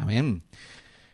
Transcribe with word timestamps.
Amén. 0.00 0.42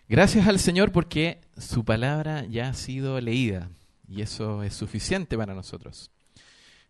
Gracias 0.08 0.46
al 0.46 0.60
Señor 0.60 0.92
porque 0.92 1.40
su 1.56 1.84
palabra 1.84 2.44
ya 2.44 2.68
ha 2.68 2.74
sido 2.74 3.20
leída 3.20 3.68
y 4.08 4.22
eso 4.22 4.62
es 4.62 4.74
suficiente 4.74 5.36
para 5.36 5.54
nosotros. 5.54 6.12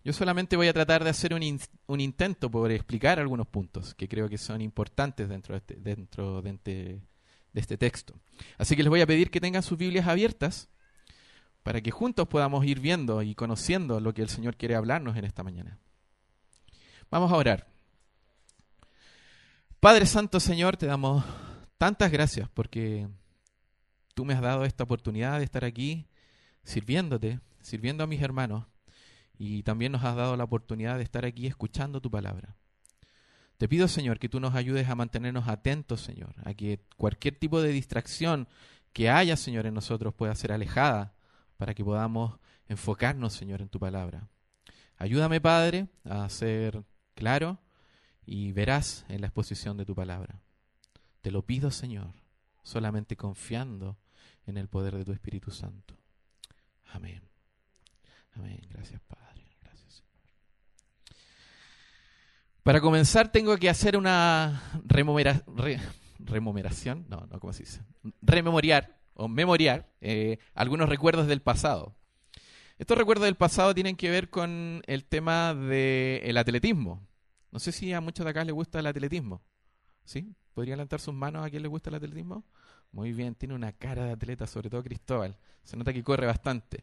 Yo 0.04 0.12
solamente 0.12 0.56
voy 0.56 0.68
a 0.68 0.74
tratar 0.74 1.02
de 1.02 1.10
hacer 1.10 1.32
un, 1.32 2.00
intento 2.00 2.50
por 2.50 2.70
explicar 2.70 3.18
algunos 3.18 3.46
puntos 3.46 3.94
que 3.94 4.08
creo 4.08 4.28
que 4.28 4.36
son 4.36 4.60
importantes 4.60 5.28
dentro, 5.28 5.54
de 5.54 5.58
este, 5.58 5.76
dentro 5.76 6.42
de 6.42 7.00
este 7.54 7.78
texto. 7.78 8.14
Así 8.58 8.76
que 8.76 8.82
les 8.82 8.90
voy 8.90 9.00
a 9.00 9.06
pedir 9.06 9.30
que 9.30 9.40
tengan 9.40 9.62
sus 9.62 9.78
Biblias 9.78 10.06
abiertas 10.06 10.68
para 11.62 11.80
que 11.80 11.90
juntos 11.90 12.28
podamos 12.28 12.64
ir 12.66 12.78
viendo 12.78 13.22
y 13.22 13.34
conociendo 13.34 14.00
lo 14.00 14.12
que 14.12 14.20
el 14.20 14.28
Señor 14.28 14.56
quiere 14.56 14.74
hablarnos 14.74 15.16
en 15.16 15.24
esta 15.24 15.42
mañana. 15.42 15.78
Vamos 17.10 17.32
a 17.32 17.36
orar. 17.36 17.66
Padre 19.80 20.04
Santo 20.04 20.40
Señor, 20.40 20.76
te 20.76 20.84
damos 20.84 21.24
tantas 21.78 22.10
gracias 22.10 22.48
porque 22.48 23.08
tú 24.14 24.24
me 24.24 24.34
has 24.34 24.40
dado 24.40 24.64
esta 24.64 24.84
oportunidad 24.84 25.38
de 25.38 25.44
estar 25.44 25.64
aquí 25.64 26.06
sirviéndote, 26.64 27.40
sirviendo 27.60 28.04
a 28.04 28.06
mis 28.06 28.22
hermanos 28.22 28.66
y 29.38 29.62
también 29.62 29.92
nos 29.92 30.04
has 30.04 30.16
dado 30.16 30.36
la 30.36 30.44
oportunidad 30.44 30.96
de 30.96 31.04
estar 31.04 31.24
aquí 31.24 31.46
escuchando 31.46 32.00
tu 32.00 32.10
palabra. 32.10 32.56
Te 33.58 33.68
pido, 33.68 33.88
Señor, 33.88 34.18
que 34.18 34.28
tú 34.28 34.40
nos 34.40 34.54
ayudes 34.54 34.88
a 34.88 34.94
mantenernos 34.94 35.48
atentos, 35.48 36.00
Señor, 36.00 36.34
a 36.44 36.52
que 36.54 36.80
cualquier 36.96 37.36
tipo 37.36 37.62
de 37.62 37.70
distracción 37.70 38.48
que 38.92 39.08
haya, 39.08 39.36
Señor, 39.36 39.66
en 39.66 39.74
nosotros 39.74 40.14
pueda 40.14 40.34
ser 40.34 40.52
alejada 40.52 41.14
para 41.56 41.74
que 41.74 41.84
podamos 41.84 42.38
enfocarnos, 42.68 43.32
Señor, 43.32 43.62
en 43.62 43.68
tu 43.68 43.78
palabra. 43.78 44.28
Ayúdame, 44.98 45.40
Padre, 45.40 45.88
a 46.04 46.28
ser 46.28 46.84
claro 47.14 47.58
y 48.26 48.52
verás 48.52 49.04
en 49.08 49.20
la 49.20 49.28
exposición 49.28 49.76
de 49.76 49.84
tu 49.84 49.94
palabra. 49.94 50.40
Te 51.26 51.32
lo 51.32 51.42
pido, 51.42 51.72
Señor, 51.72 52.12
solamente 52.62 53.16
confiando 53.16 53.98
en 54.46 54.58
el 54.58 54.68
poder 54.68 54.94
de 54.94 55.04
tu 55.04 55.10
Espíritu 55.10 55.50
Santo. 55.50 55.98
Amén. 56.84 57.20
Amén. 58.36 58.60
Gracias, 58.70 59.00
Padre. 59.08 59.44
Gracias. 59.60 60.04
Para 62.62 62.80
comenzar, 62.80 63.32
tengo 63.32 63.56
que 63.56 63.68
hacer 63.68 63.96
una 63.96 64.62
remomeración. 64.84 67.06
No, 67.08 67.26
no, 67.26 67.40
¿cómo 67.40 67.52
se 67.52 67.64
dice? 67.64 67.80
Rememoriar 68.22 68.96
o 69.14 69.26
memoriar 69.26 69.90
eh, 70.00 70.38
algunos 70.54 70.88
recuerdos 70.88 71.26
del 71.26 71.42
pasado. 71.42 71.96
Estos 72.78 72.96
recuerdos 72.96 73.24
del 73.24 73.34
pasado 73.34 73.74
tienen 73.74 73.96
que 73.96 74.10
ver 74.10 74.30
con 74.30 74.80
el 74.86 75.04
tema 75.04 75.54
del 75.54 76.36
atletismo. 76.36 77.04
No 77.50 77.58
sé 77.58 77.72
si 77.72 77.92
a 77.92 78.00
muchos 78.00 78.22
de 78.22 78.30
acá 78.30 78.44
les 78.44 78.54
gusta 78.54 78.78
el 78.78 78.86
atletismo. 78.86 79.42
¿Sí? 80.04 80.36
¿Podría 80.56 80.74
levantar 80.74 81.00
sus 81.00 81.12
manos 81.12 81.44
a 81.44 81.50
quien 81.50 81.60
le 81.60 81.68
gusta 81.68 81.90
el 81.90 81.96
atletismo? 81.96 82.42
Muy 82.90 83.12
bien, 83.12 83.34
tiene 83.34 83.52
una 83.52 83.72
cara 83.72 84.06
de 84.06 84.12
atleta, 84.12 84.46
sobre 84.46 84.70
todo 84.70 84.82
Cristóbal. 84.82 85.36
Se 85.62 85.76
nota 85.76 85.92
que 85.92 86.02
corre 86.02 86.24
bastante. 86.24 86.82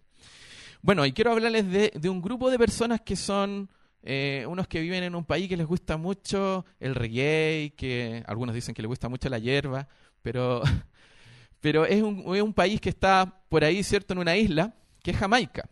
Bueno, 0.83 1.03
y 1.07 1.11
quiero 1.11 1.31
hablarles 1.31 1.67
de, 1.99 2.07
un 2.07 2.21
grupo 2.21 2.51
de 2.51 2.59
personas 2.59 3.01
que 3.01 3.15
son 3.15 3.67
eh, 4.03 4.45
unos 4.47 4.67
que 4.67 4.79
viven 4.79 5.01
en 5.01 5.15
un 5.15 5.25
país 5.25 5.49
que 5.49 5.57
les 5.57 5.65
gusta 5.65 5.97
mucho 5.97 6.67
el 6.79 6.93
reggae, 6.93 7.73
que 7.75 8.23
algunos 8.27 8.53
dicen 8.53 8.75
que 8.75 8.83
les 8.83 8.89
gusta 8.89 9.09
mucho 9.09 9.27
la 9.27 9.39
hierba, 9.39 9.87
pero, 10.21 10.61
pero 11.59 11.87
es, 11.87 12.03
un, 12.03 12.35
es 12.35 12.43
un 12.43 12.53
país 12.53 12.79
que 12.79 12.89
está 12.89 13.41
por 13.49 13.63
ahí, 13.63 13.81
¿cierto?, 13.81 14.13
en 14.13 14.19
una 14.19 14.37
isla, 14.37 14.75
que 15.01 15.09
es 15.09 15.17
Jamaica. 15.17 15.67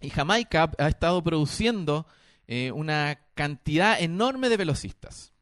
Y 0.00 0.10
Jamaica 0.10 0.68
ha 0.78 0.88
estado 0.88 1.22
produciendo 1.22 2.08
eh, 2.48 2.72
una 2.72 3.20
cantidad 3.36 4.02
enorme 4.02 4.48
de 4.48 4.56
velocistas. 4.56 5.33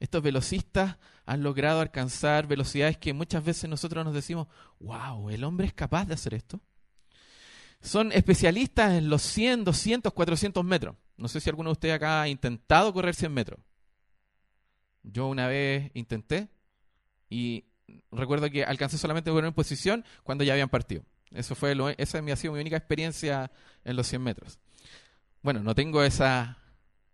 Estos 0.00 0.22
velocistas 0.22 0.96
han 1.26 1.42
logrado 1.42 1.80
alcanzar 1.80 2.46
velocidades 2.46 2.96
que 2.96 3.12
muchas 3.12 3.44
veces 3.44 3.68
nosotros 3.68 4.04
nos 4.04 4.14
decimos, 4.14 4.46
wow, 4.80 5.30
¿el 5.30 5.44
hombre 5.44 5.66
es 5.66 5.74
capaz 5.74 6.06
de 6.06 6.14
hacer 6.14 6.34
esto? 6.34 6.60
Son 7.80 8.12
especialistas 8.12 8.94
en 8.94 9.08
los 9.08 9.22
100, 9.22 9.64
200, 9.64 10.12
400 10.12 10.64
metros. 10.64 10.96
No 11.16 11.28
sé 11.28 11.40
si 11.40 11.50
alguno 11.50 11.70
de 11.70 11.72
ustedes 11.72 11.94
acá 11.94 12.22
ha 12.22 12.28
intentado 12.28 12.92
correr 12.92 13.14
100 13.14 13.32
metros. 13.32 13.60
Yo 15.02 15.26
una 15.26 15.46
vez 15.46 15.90
intenté 15.94 16.48
y 17.28 17.64
recuerdo 18.10 18.50
que 18.50 18.64
alcancé 18.64 18.98
solamente 18.98 19.30
a 19.30 19.38
en 19.38 19.52
posición 19.52 20.04
cuando 20.22 20.44
ya 20.44 20.52
habían 20.52 20.68
partido. 20.68 21.02
Eso 21.30 21.54
fue 21.54 21.74
lo, 21.74 21.88
esa 21.90 22.18
ha 22.18 22.36
sido 22.36 22.52
mi 22.54 22.60
única 22.60 22.76
experiencia 22.76 23.50
en 23.84 23.96
los 23.96 24.06
100 24.06 24.22
metros. 24.22 24.58
Bueno, 25.42 25.62
no 25.62 25.74
tengo 25.74 26.02
esa 26.02 26.58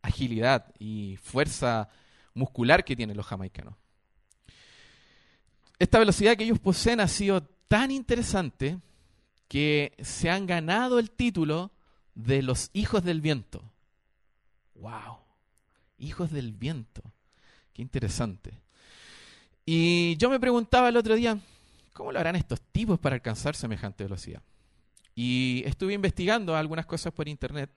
agilidad 0.03 0.72
y 0.78 1.16
fuerza 1.22 1.88
muscular 2.34 2.84
que 2.84 2.96
tienen 2.96 3.16
los 3.16 3.26
jamaicanos. 3.26 3.74
Esta 5.78 5.98
velocidad 5.98 6.36
que 6.36 6.44
ellos 6.44 6.58
poseen 6.58 7.00
ha 7.00 7.08
sido 7.08 7.42
tan 7.68 7.90
interesante 7.90 8.78
que 9.48 9.94
se 10.02 10.30
han 10.30 10.46
ganado 10.46 10.98
el 10.98 11.10
título 11.10 11.72
de 12.14 12.42
los 12.42 12.70
hijos 12.72 13.02
del 13.04 13.20
viento. 13.20 13.62
¡Wow! 14.74 15.18
Hijos 15.98 16.30
del 16.30 16.52
viento. 16.52 17.02
Qué 17.72 17.82
interesante. 17.82 18.60
Y 19.66 20.16
yo 20.16 20.30
me 20.30 20.38
preguntaba 20.40 20.88
el 20.88 20.96
otro 20.96 21.14
día, 21.14 21.38
¿Cómo 21.94 22.10
lo 22.10 22.18
harán 22.18 22.34
estos 22.34 22.60
tipos 22.60 22.98
para 22.98 23.14
alcanzar 23.14 23.54
semejante 23.54 24.02
velocidad? 24.02 24.42
Y 25.14 25.62
estuve 25.64 25.94
investigando 25.94 26.56
algunas 26.56 26.86
cosas 26.86 27.12
por 27.12 27.28
internet 27.28 27.70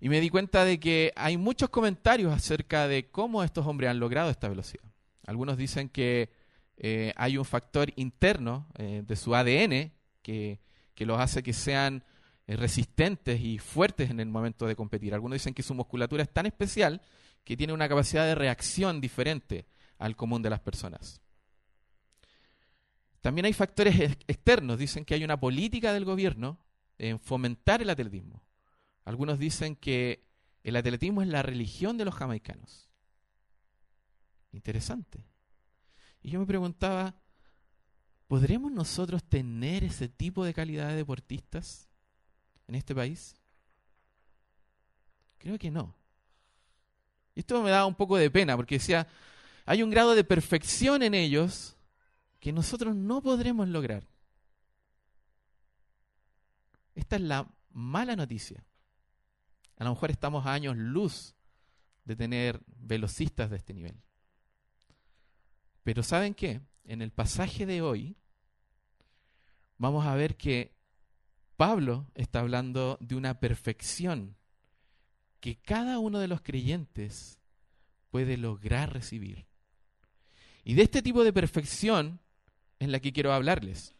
y 0.00 0.08
me 0.08 0.20
di 0.20 0.28
cuenta 0.28 0.64
de 0.64 0.78
que 0.78 1.12
hay 1.16 1.36
muchos 1.36 1.70
comentarios 1.70 2.32
acerca 2.32 2.86
de 2.86 3.10
cómo 3.10 3.42
estos 3.42 3.66
hombres 3.66 3.90
han 3.90 3.98
logrado 3.98 4.30
esta 4.30 4.48
velocidad. 4.48 4.84
Algunos 5.26 5.56
dicen 5.56 5.88
que 5.88 6.30
eh, 6.76 7.12
hay 7.16 7.38
un 7.38 7.44
factor 7.44 7.92
interno 7.96 8.66
eh, 8.76 9.02
de 9.06 9.16
su 9.16 9.34
ADN 9.34 9.92
que, 10.22 10.60
los 10.98 11.20
hace 11.20 11.42
que 11.42 11.52
sean 11.52 12.04
eh, 12.46 12.56
resistentes 12.56 13.40
y 13.40 13.58
fuertes 13.58 14.10
en 14.10 14.20
el 14.20 14.28
momento 14.28 14.66
de 14.66 14.76
competir. 14.76 15.14
Algunos 15.14 15.36
dicen 15.36 15.54
que 15.54 15.62
su 15.62 15.74
musculatura 15.74 16.22
es 16.22 16.32
tan 16.32 16.46
especial 16.46 17.00
que 17.44 17.56
tiene 17.56 17.72
una 17.72 17.88
capacidad 17.88 18.24
de 18.26 18.34
reacción 18.34 19.00
diferente 19.00 19.66
al 19.98 20.16
común 20.16 20.42
de 20.42 20.50
las 20.50 20.60
personas. 20.60 21.20
También 23.20 23.46
hay 23.46 23.52
factores 23.54 23.98
externos. 24.28 24.78
Dicen 24.78 25.04
que 25.04 25.14
hay 25.14 25.24
una 25.24 25.40
política 25.40 25.92
del 25.92 26.04
gobierno 26.04 26.58
en 26.98 27.18
fomentar 27.18 27.82
el 27.82 27.90
atletismo. 27.90 28.42
Algunos 29.06 29.38
dicen 29.38 29.76
que 29.76 30.26
el 30.64 30.74
atletismo 30.74 31.22
es 31.22 31.28
la 31.28 31.40
religión 31.40 31.96
de 31.96 32.04
los 32.04 32.14
jamaicanos. 32.14 32.88
Interesante. 34.50 35.24
Y 36.20 36.30
yo 36.30 36.40
me 36.40 36.46
preguntaba, 36.46 37.14
¿podremos 38.26 38.72
nosotros 38.72 39.22
tener 39.22 39.84
ese 39.84 40.08
tipo 40.08 40.44
de 40.44 40.52
calidad 40.52 40.88
de 40.88 40.96
deportistas 40.96 41.88
en 42.66 42.74
este 42.74 42.96
país? 42.96 43.36
Creo 45.38 45.56
que 45.56 45.70
no. 45.70 45.94
Y 47.36 47.40
esto 47.40 47.62
me 47.62 47.70
daba 47.70 47.86
un 47.86 47.94
poco 47.94 48.16
de 48.16 48.28
pena 48.28 48.56
porque 48.56 48.74
decía, 48.74 49.06
hay 49.66 49.84
un 49.84 49.90
grado 49.90 50.16
de 50.16 50.24
perfección 50.24 51.04
en 51.04 51.14
ellos 51.14 51.76
que 52.40 52.52
nosotros 52.52 52.96
no 52.96 53.22
podremos 53.22 53.68
lograr. 53.68 54.08
Esta 56.96 57.14
es 57.14 57.22
la 57.22 57.48
mala 57.70 58.16
noticia. 58.16 58.64
A 59.76 59.84
lo 59.84 59.90
mejor 59.90 60.10
estamos 60.10 60.46
a 60.46 60.52
años 60.52 60.76
luz 60.76 61.34
de 62.04 62.16
tener 62.16 62.60
velocistas 62.66 63.50
de 63.50 63.56
este 63.56 63.74
nivel. 63.74 63.96
Pero 65.82 66.02
¿saben 66.02 66.34
qué? 66.34 66.60
En 66.84 67.02
el 67.02 67.10
pasaje 67.10 67.66
de 67.66 67.82
hoy 67.82 68.16
vamos 69.78 70.06
a 70.06 70.14
ver 70.14 70.36
que 70.36 70.74
Pablo 71.56 72.06
está 72.14 72.40
hablando 72.40 72.98
de 73.00 73.14
una 73.14 73.40
perfección 73.40 74.36
que 75.40 75.56
cada 75.56 75.98
uno 75.98 76.18
de 76.18 76.28
los 76.28 76.40
creyentes 76.42 77.38
puede 78.10 78.36
lograr 78.36 78.92
recibir. 78.92 79.46
Y 80.64 80.74
de 80.74 80.82
este 80.82 81.02
tipo 81.02 81.22
de 81.22 81.32
perfección 81.32 82.20
en 82.78 82.92
la 82.92 83.00
que 83.00 83.12
quiero 83.12 83.32
hablarles. 83.32 83.94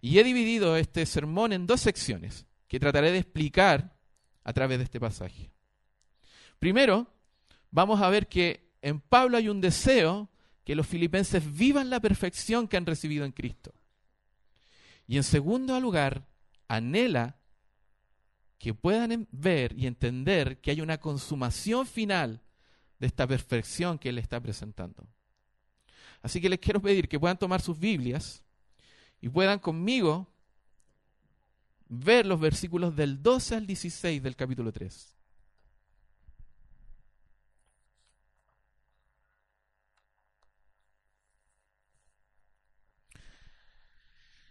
Y 0.00 0.18
he 0.18 0.24
dividido 0.24 0.76
este 0.76 1.06
sermón 1.06 1.52
en 1.52 1.66
dos 1.66 1.80
secciones 1.80 2.46
que 2.66 2.80
trataré 2.80 3.12
de 3.12 3.18
explicar 3.18 3.96
a 4.44 4.52
través 4.52 4.78
de 4.78 4.84
este 4.84 5.00
pasaje. 5.00 5.50
Primero, 6.58 7.06
vamos 7.70 8.00
a 8.00 8.08
ver 8.08 8.28
que 8.28 8.70
en 8.82 9.00
Pablo 9.00 9.36
hay 9.36 9.48
un 9.48 9.60
deseo 9.60 10.28
que 10.64 10.74
los 10.74 10.86
filipenses 10.86 11.56
vivan 11.56 11.90
la 11.90 12.00
perfección 12.00 12.68
que 12.68 12.76
han 12.76 12.86
recibido 12.86 13.24
en 13.24 13.32
Cristo. 13.32 13.72
Y 15.06 15.16
en 15.16 15.24
segundo 15.24 15.78
lugar, 15.80 16.26
anhela 16.68 17.36
que 18.58 18.74
puedan 18.74 19.26
ver 19.32 19.76
y 19.76 19.86
entender 19.86 20.60
que 20.60 20.70
hay 20.70 20.80
una 20.80 20.98
consumación 20.98 21.86
final 21.86 22.40
de 23.00 23.08
esta 23.08 23.26
perfección 23.26 23.98
que 23.98 24.10
Él 24.10 24.18
está 24.18 24.40
presentando. 24.40 25.08
Así 26.22 26.40
que 26.40 26.48
les 26.48 26.60
quiero 26.60 26.80
pedir 26.80 27.08
que 27.08 27.18
puedan 27.18 27.36
tomar 27.36 27.60
sus 27.60 27.76
Biblias 27.76 28.44
y 29.20 29.28
puedan 29.28 29.58
conmigo 29.58 30.31
ver 31.94 32.24
los 32.24 32.40
versículos 32.40 32.96
del 32.96 33.22
12 33.22 33.54
al 33.54 33.66
16 33.66 34.22
del 34.22 34.34
capítulo 34.34 34.72
3. 34.72 35.14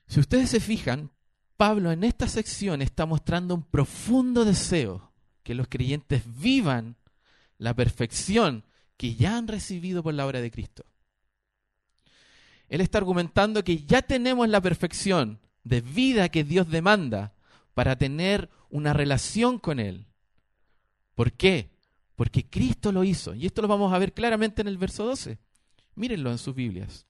Si 0.06 0.20
ustedes 0.20 0.52
se 0.52 0.60
fijan, 0.60 1.10
Pablo 1.58 1.92
en 1.92 2.04
esta 2.04 2.28
sección 2.28 2.82
está 2.82 3.08
mostrando 3.08 3.56
un 3.56 3.64
profundo 3.64 4.46
deseo 4.46 5.12
que 5.42 5.56
los 5.56 5.68
creyentes 5.68 6.24
vivan 6.40 6.96
la 7.58 7.74
perfección 7.74 8.66
que 8.98 9.16
ya 9.16 9.38
han 9.38 9.48
recibido 9.48 10.04
por 10.04 10.14
la 10.14 10.28
obra 10.28 10.42
de 10.42 10.52
Cristo. 10.52 10.86
Él 12.68 12.82
está 12.82 13.00
argumentando 13.00 13.64
que 13.64 13.84
ya 13.84 14.04
tenemos 14.04 14.48
la 14.48 14.62
perfección, 14.62 15.40
de 15.64 15.82
vida 15.82 16.30
que 16.30 16.44
Dios 16.44 16.70
demanda 16.70 17.34
para 17.74 17.98
tener 17.98 18.50
una 18.70 18.94
relación 18.94 19.60
con 19.60 19.80
Él. 19.80 20.08
¿Por 21.16 21.34
qué? 21.34 21.70
Porque 22.16 22.50
Cristo 22.50 22.92
lo 22.92 23.04
hizo. 23.04 23.34
Y 23.34 23.46
esto 23.46 23.62
lo 23.62 23.68
vamos 23.68 23.94
a 23.94 24.00
ver 24.00 24.14
claramente 24.14 24.62
en 24.62 24.68
el 24.68 24.78
verso 24.78 25.06
12. 25.06 25.38
Mírenlo 25.96 26.32
en 26.32 26.38
sus 26.38 26.56
Biblias. 26.56 27.06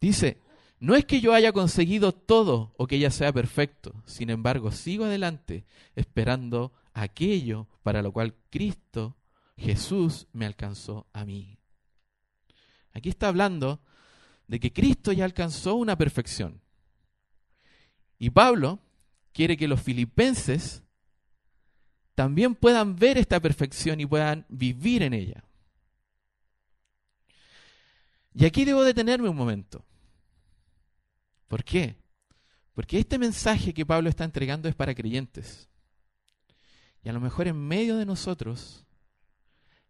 Dice, 0.00 0.42
no 0.80 0.96
es 0.96 1.04
que 1.04 1.20
yo 1.20 1.32
haya 1.32 1.52
conseguido 1.52 2.10
todo 2.10 2.74
o 2.76 2.88
que 2.88 2.98
ya 2.98 3.12
sea 3.12 3.32
perfecto, 3.32 4.02
sin 4.04 4.30
embargo 4.30 4.72
sigo 4.72 5.04
adelante 5.04 5.64
esperando 5.94 6.72
aquello 6.92 7.68
para 7.84 8.02
lo 8.02 8.10
cual 8.10 8.34
Cristo, 8.50 9.16
Jesús, 9.56 10.26
me 10.32 10.44
alcanzó 10.44 11.06
a 11.12 11.24
mí. 11.24 11.61
Aquí 12.94 13.08
está 13.08 13.28
hablando 13.28 13.80
de 14.46 14.60
que 14.60 14.72
Cristo 14.72 15.12
ya 15.12 15.24
alcanzó 15.24 15.74
una 15.74 15.96
perfección. 15.96 16.60
Y 18.18 18.30
Pablo 18.30 18.78
quiere 19.32 19.56
que 19.56 19.68
los 19.68 19.80
filipenses 19.80 20.82
también 22.14 22.54
puedan 22.54 22.96
ver 22.96 23.18
esta 23.18 23.40
perfección 23.40 24.00
y 24.00 24.06
puedan 24.06 24.46
vivir 24.48 25.02
en 25.02 25.14
ella. 25.14 25.44
Y 28.34 28.44
aquí 28.44 28.64
debo 28.64 28.84
detenerme 28.84 29.28
un 29.28 29.36
momento. 29.36 29.84
¿Por 31.48 31.64
qué? 31.64 31.96
Porque 32.74 32.98
este 32.98 33.18
mensaje 33.18 33.74
que 33.74 33.84
Pablo 33.84 34.08
está 34.08 34.24
entregando 34.24 34.68
es 34.68 34.74
para 34.74 34.94
creyentes. 34.94 35.68
Y 37.02 37.08
a 37.08 37.12
lo 37.12 37.20
mejor 37.20 37.48
en 37.48 37.56
medio 37.56 37.96
de 37.96 38.06
nosotros 38.06 38.86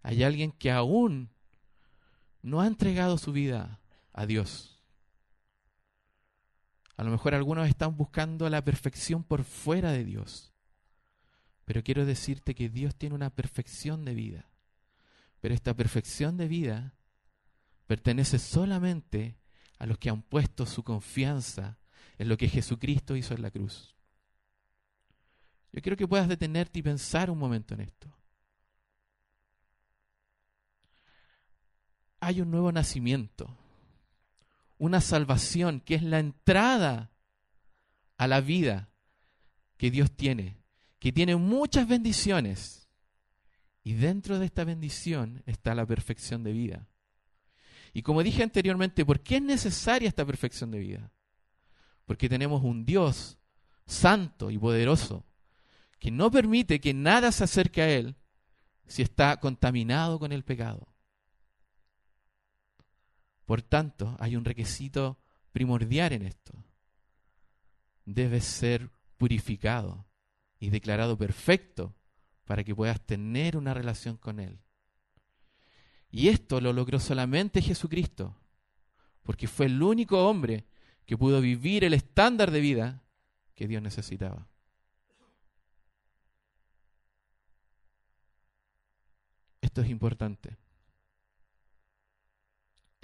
hay 0.03 0.25
alguien 0.25 0.51
que 0.53 0.71
aún 0.71 1.31
no 2.43 2.61
ha 2.61 2.67
entregado 2.67 3.19
su 3.19 3.33
vida 3.33 3.81
a 4.13 4.27
Dios. 4.27 4.81
A 6.97 7.05
lo 7.05 7.11
mejor 7.11 7.35
algunos 7.35 7.69
están 7.69 7.97
buscando 7.97 8.49
la 8.51 8.65
perfección 8.65 9.25
por 9.25 9.45
fuera 9.45 9.93
de 9.93 10.05
Dios. 10.05 10.53
Pero 11.65 11.83
quiero 11.83 12.05
decirte 12.05 12.55
que 12.55 12.69
Dios 12.69 12.95
tiene 12.97 13.15
una 13.15 13.31
perfección 13.31 14.05
de 14.05 14.15
vida. 14.15 14.51
Pero 15.41 15.55
esta 15.55 15.75
perfección 15.75 16.37
de 16.37 16.49
vida 16.49 16.95
pertenece 17.87 18.39
solamente 18.39 19.37
a 19.79 19.87
los 19.87 19.99
que 19.99 20.11
han 20.11 20.23
puesto 20.23 20.67
su 20.67 20.85
confianza 20.85 21.79
en 22.19 22.29
lo 22.29 22.37
que 22.37 22.49
Jesucristo 22.49 23.17
hizo 23.17 23.35
en 23.35 23.43
la 23.43 23.51
cruz. 23.51 23.97
Yo 25.73 25.81
quiero 25.81 25.97
que 25.97 26.07
puedas 26.07 26.29
detenerte 26.29 26.79
y 26.79 26.83
pensar 26.83 27.31
un 27.31 27.39
momento 27.39 27.75
en 27.75 27.81
esto. 27.81 28.15
Hay 32.25 32.41
un 32.41 32.53
nuevo 32.53 32.71
nacimiento, 32.71 33.59
una 34.79 35.01
salvación 35.01 35.81
que 35.81 35.97
es 35.97 36.05
la 36.05 36.21
entrada 36.21 37.11
a 38.17 38.29
la 38.29 38.41
vida 38.41 38.91
que 39.77 39.91
Dios 39.91 40.13
tiene, 40.13 40.57
que 41.01 41.11
tiene 41.11 41.35
muchas 41.35 41.89
bendiciones. 41.89 42.87
Y 43.83 43.95
dentro 43.95 44.39
de 44.39 44.47
esta 44.47 44.63
bendición 44.63 45.43
está 45.47 45.75
la 45.75 45.85
perfección 45.85 46.45
de 46.45 46.53
vida. 46.53 46.87
Y 47.93 48.03
como 48.03 48.23
dije 48.23 48.45
anteriormente, 48.45 49.05
¿por 49.05 49.19
qué 49.19 49.39
es 49.39 49.43
necesaria 49.43 50.09
esta 50.09 50.25
perfección 50.25 50.71
de 50.71 50.79
vida? 50.79 51.11
Porque 52.05 52.29
tenemos 52.29 52.63
un 52.63 52.85
Dios 52.85 53.37
santo 53.85 54.53
y 54.53 54.59
poderoso 54.59 55.27
que 55.99 56.13
no 56.13 56.31
permite 56.31 56.81
que 56.81 56.95
nada 56.95 57.33
se 57.33 57.43
acerque 57.43 57.83
a 57.83 57.91
Él 57.91 58.15
si 58.87 59.03
está 59.03 59.41
contaminado 59.41 60.21
con 60.21 60.31
el 60.31 60.45
pecado. 60.45 60.92
Por 63.45 63.63
tanto, 63.63 64.17
hay 64.21 64.37
un 64.37 64.45
requisito 64.45 65.19
primordial 65.53 66.13
en 66.13 66.23
esto. 66.23 66.53
Debe 68.05 68.41
ser 68.41 68.91
purificado 69.19 70.07
y 70.59 70.71
declarado 70.71 71.17
perfecto 71.17 71.95
para 72.45 72.65
que 72.65 72.75
puedas 72.75 73.01
tener 73.01 73.57
una 73.57 73.75
relación 73.75 74.17
con 74.17 74.41
Él. 74.41 74.61
Y 76.11 76.29
esto 76.29 76.61
lo 76.61 76.73
logró 76.73 77.01
solamente 77.01 77.63
Jesucristo, 77.63 78.37
porque 79.23 79.49
fue 79.49 79.67
el 79.67 79.83
único 79.83 80.29
hombre 80.29 80.67
que 81.07 81.17
pudo 81.17 81.41
vivir 81.41 81.85
el 81.85 81.95
estándar 81.95 82.51
de 82.51 82.61
vida 82.61 83.03
que 83.55 83.67
Dios 83.67 83.83
necesitaba. 83.83 84.47
Esto 89.61 89.81
es 89.81 89.89
importante. 89.89 90.62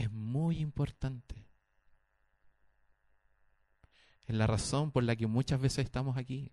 Es 0.08 0.12
muy 0.12 0.58
importante. 0.58 1.46
Es 4.26 4.34
la 4.34 4.46
razón 4.46 4.90
por 4.90 5.04
la 5.04 5.16
que 5.16 5.26
muchas 5.26 5.60
veces 5.60 5.84
estamos 5.84 6.16
aquí. 6.16 6.52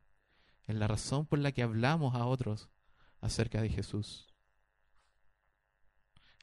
Es 0.67 0.75
la 0.75 0.87
razón 0.87 1.25
por 1.25 1.39
la 1.39 1.51
que 1.51 1.63
hablamos 1.63 2.15
a 2.15 2.25
otros 2.25 2.69
acerca 3.21 3.61
de 3.61 3.69
Jesús 3.69 4.27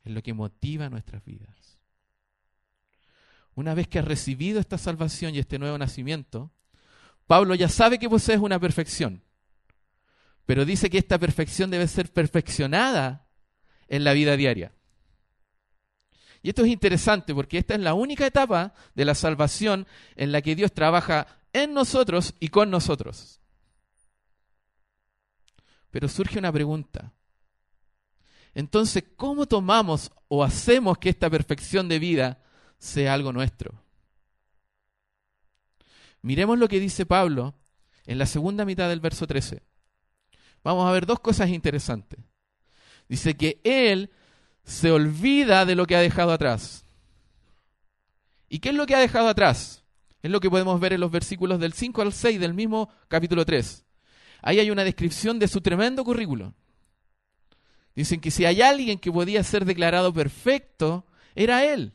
es 0.05 0.13
lo 0.13 0.23
que 0.23 0.35
motiva 0.35 0.89
nuestras 0.89 1.25
vidas. 1.25 1.79
Una 3.55 3.75
vez 3.75 3.87
que 3.87 3.99
has 3.99 4.05
recibido 4.05 4.61
esta 4.61 4.79
salvación 4.79 5.35
y 5.35 5.39
este 5.39 5.59
nuevo 5.59 5.77
nacimiento, 5.79 6.51
Pablo 7.27 7.55
ya 7.55 7.69
sabe 7.69 7.99
que 7.99 8.09
posees 8.09 8.41
una 8.41 8.59
perfección, 8.59 9.23
pero 10.47 10.65
dice 10.65 10.91
que 10.91 10.99
esta 10.99 11.19
perfección 11.19 11.71
debe 11.71 11.87
ser 11.87 12.13
perfeccionada 12.13 13.29
en 13.89 14.05
la 14.05 14.13
vida 14.13 14.37
diaria. 14.37 14.73
Y 16.43 16.49
esto 16.49 16.65
es 16.65 16.71
interesante 16.71 17.35
porque 17.35 17.59
esta 17.59 17.75
es 17.75 17.81
la 17.81 17.95
única 17.95 18.27
etapa 18.27 18.75
de 18.95 19.05
la 19.05 19.15
salvación 19.15 19.87
en 20.17 20.33
la 20.33 20.43
que 20.43 20.57
Dios 20.57 20.73
trabaja 20.73 21.27
en 21.53 21.73
nosotros 21.73 22.35
y 22.41 22.49
con 22.49 22.71
nosotros. 22.71 23.41
Pero 25.91 26.09
surge 26.09 26.39
una 26.39 26.53
pregunta. 26.53 27.13
Entonces, 28.55 29.05
¿cómo 29.17 29.47
tomamos 29.47 30.11
o 30.29 30.43
hacemos 30.43 30.99
que 30.99 31.11
esta 31.11 31.31
perfección 31.31 31.89
de 31.89 31.99
vida 31.99 32.43
sea 32.79 33.15
algo 33.15 33.33
nuestro? 33.33 33.83
Miremos 36.23 36.59
lo 36.59 36.69
que 36.69 36.81
dice 36.81 37.07
Pablo 37.07 37.55
en 38.05 38.19
la 38.19 38.27
segunda 38.27 38.65
mitad 38.65 38.89
del 38.89 39.01
verso 39.01 39.27
13. 39.27 39.63
Vamos 40.65 40.89
a 40.89 40.93
ver 40.93 41.07
dos 41.07 41.21
cosas 41.21 41.51
interesantes. 41.51 42.21
Dice 43.09 43.37
que 43.37 43.61
Él 43.65 44.11
se 44.65 44.91
olvida 44.91 45.65
de 45.67 45.75
lo 45.75 45.87
que 45.87 45.97
ha 45.97 46.01
dejado 46.01 46.33
atrás. 46.33 46.85
¿Y 48.49 48.59
qué 48.59 48.71
es 48.71 48.75
lo 48.75 48.87
que 48.87 48.95
ha 48.95 49.01
dejado 49.01 49.29
atrás? 49.29 49.83
Es 50.23 50.31
lo 50.31 50.41
que 50.41 50.51
podemos 50.51 50.79
ver 50.79 50.93
en 50.93 51.01
los 51.01 51.11
versículos 51.11 51.59
del 51.59 51.73
5 51.73 52.03
al 52.03 52.13
6 52.13 52.39
del 52.39 52.55
mismo 52.55 52.89
capítulo 53.09 53.45
3. 53.45 53.85
Ahí 54.43 54.61
hay 54.61 54.71
una 54.71 54.85
descripción 54.85 55.39
de 55.39 55.49
su 55.49 55.61
tremendo 55.61 56.05
currículo. 56.05 56.55
Dicen 57.95 58.21
que 58.21 58.31
si 58.31 58.45
hay 58.45 58.63
alguien 58.63 58.99
que 58.99 59.13
podía 59.13 59.43
ser 59.43 59.65
declarado 59.65 60.13
perfecto, 60.13 61.07
era 61.35 61.65
él, 61.65 61.93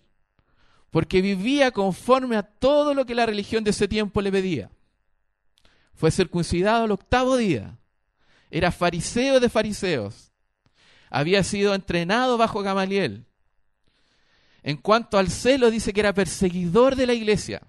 porque 0.92 1.22
vivía 1.22 1.72
conforme 1.72 2.36
a 2.36 2.44
todo 2.44 2.94
lo 2.94 3.06
que 3.06 3.16
la 3.16 3.26
religión 3.26 3.64
de 3.64 3.72
ese 3.72 3.88
tiempo 3.88 4.22
le 4.22 4.32
pedía. 4.32 4.70
Fue 5.94 6.12
circuncidado 6.12 6.84
al 6.84 6.92
octavo 6.92 7.38
día, 7.38 7.80
era 8.52 8.72
fariseo 8.72 9.40
de 9.40 9.50
fariseos, 9.50 10.27
había 11.10 11.44
sido 11.44 11.74
entrenado 11.74 12.38
bajo 12.38 12.62
Gamaliel. 12.62 13.26
En 14.64 14.78
cuanto 14.78 15.18
al 15.18 15.30
celo, 15.30 15.72
dice 15.72 15.94
que 15.94 16.02
era 16.02 16.14
perseguidor 16.14 16.96
de 16.96 17.08
la 17.08 17.14
iglesia, 17.14 17.62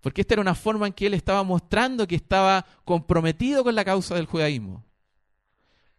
porque 0.00 0.20
esta 0.20 0.34
era 0.34 0.42
una 0.42 0.54
forma 0.54 0.86
en 0.86 0.92
que 0.92 1.06
él 1.06 1.14
estaba 1.14 1.42
mostrando 1.42 2.06
que 2.06 2.16
estaba 2.16 2.66
comprometido 2.84 3.64
con 3.64 3.74
la 3.74 3.84
causa 3.84 4.14
del 4.14 4.26
judaísmo 4.26 4.84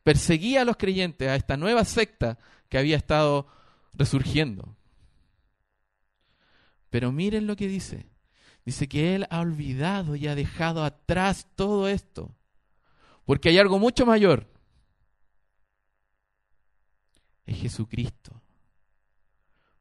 perseguía 0.04 0.62
a 0.62 0.66
los 0.66 0.78
creyentes, 0.78 1.28
a 1.28 1.36
esta 1.36 1.58
nueva 1.58 1.86
secta 1.86 2.38
que 2.70 2.78
había 2.78 2.98
estado 2.98 3.48
resurgiendo. 3.94 4.76
Pero 6.90 7.12
miren 7.12 7.48
lo 7.48 7.56
que 7.56 7.68
dice. 7.68 8.06
Dice 8.66 8.88
que 8.88 9.16
Él 9.16 9.26
ha 9.30 9.40
olvidado 9.40 10.16
y 10.16 10.28
ha 10.28 10.36
dejado 10.36 10.84
atrás 10.84 11.48
todo 11.56 11.88
esto. 11.88 12.36
Porque 13.26 13.50
hay 13.50 13.58
algo 13.58 13.80
mucho 13.80 14.06
mayor. 14.06 14.53
Es 17.46 17.58
Jesucristo. 17.58 18.42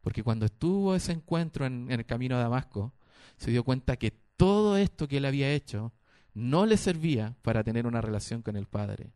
Porque 0.00 0.22
cuando 0.22 0.46
estuvo 0.46 0.94
ese 0.94 1.12
encuentro 1.12 1.64
en, 1.64 1.90
el 1.90 2.04
camino 2.04 2.36
a 2.36 2.40
Damasco, 2.40 2.92
se 3.36 3.50
dio 3.50 3.64
cuenta 3.64 3.96
que 3.96 4.10
todo 4.36 4.76
esto 4.76 5.06
que 5.06 5.18
él 5.18 5.24
había 5.24 5.52
hecho 5.52 5.92
no 6.34 6.66
le 6.66 6.76
servía 6.76 7.36
para 7.42 7.62
tener 7.62 7.86
una 7.86 8.00
relación 8.00 8.42
con 8.42 8.56
el 8.56 8.66
Padre 8.66 9.12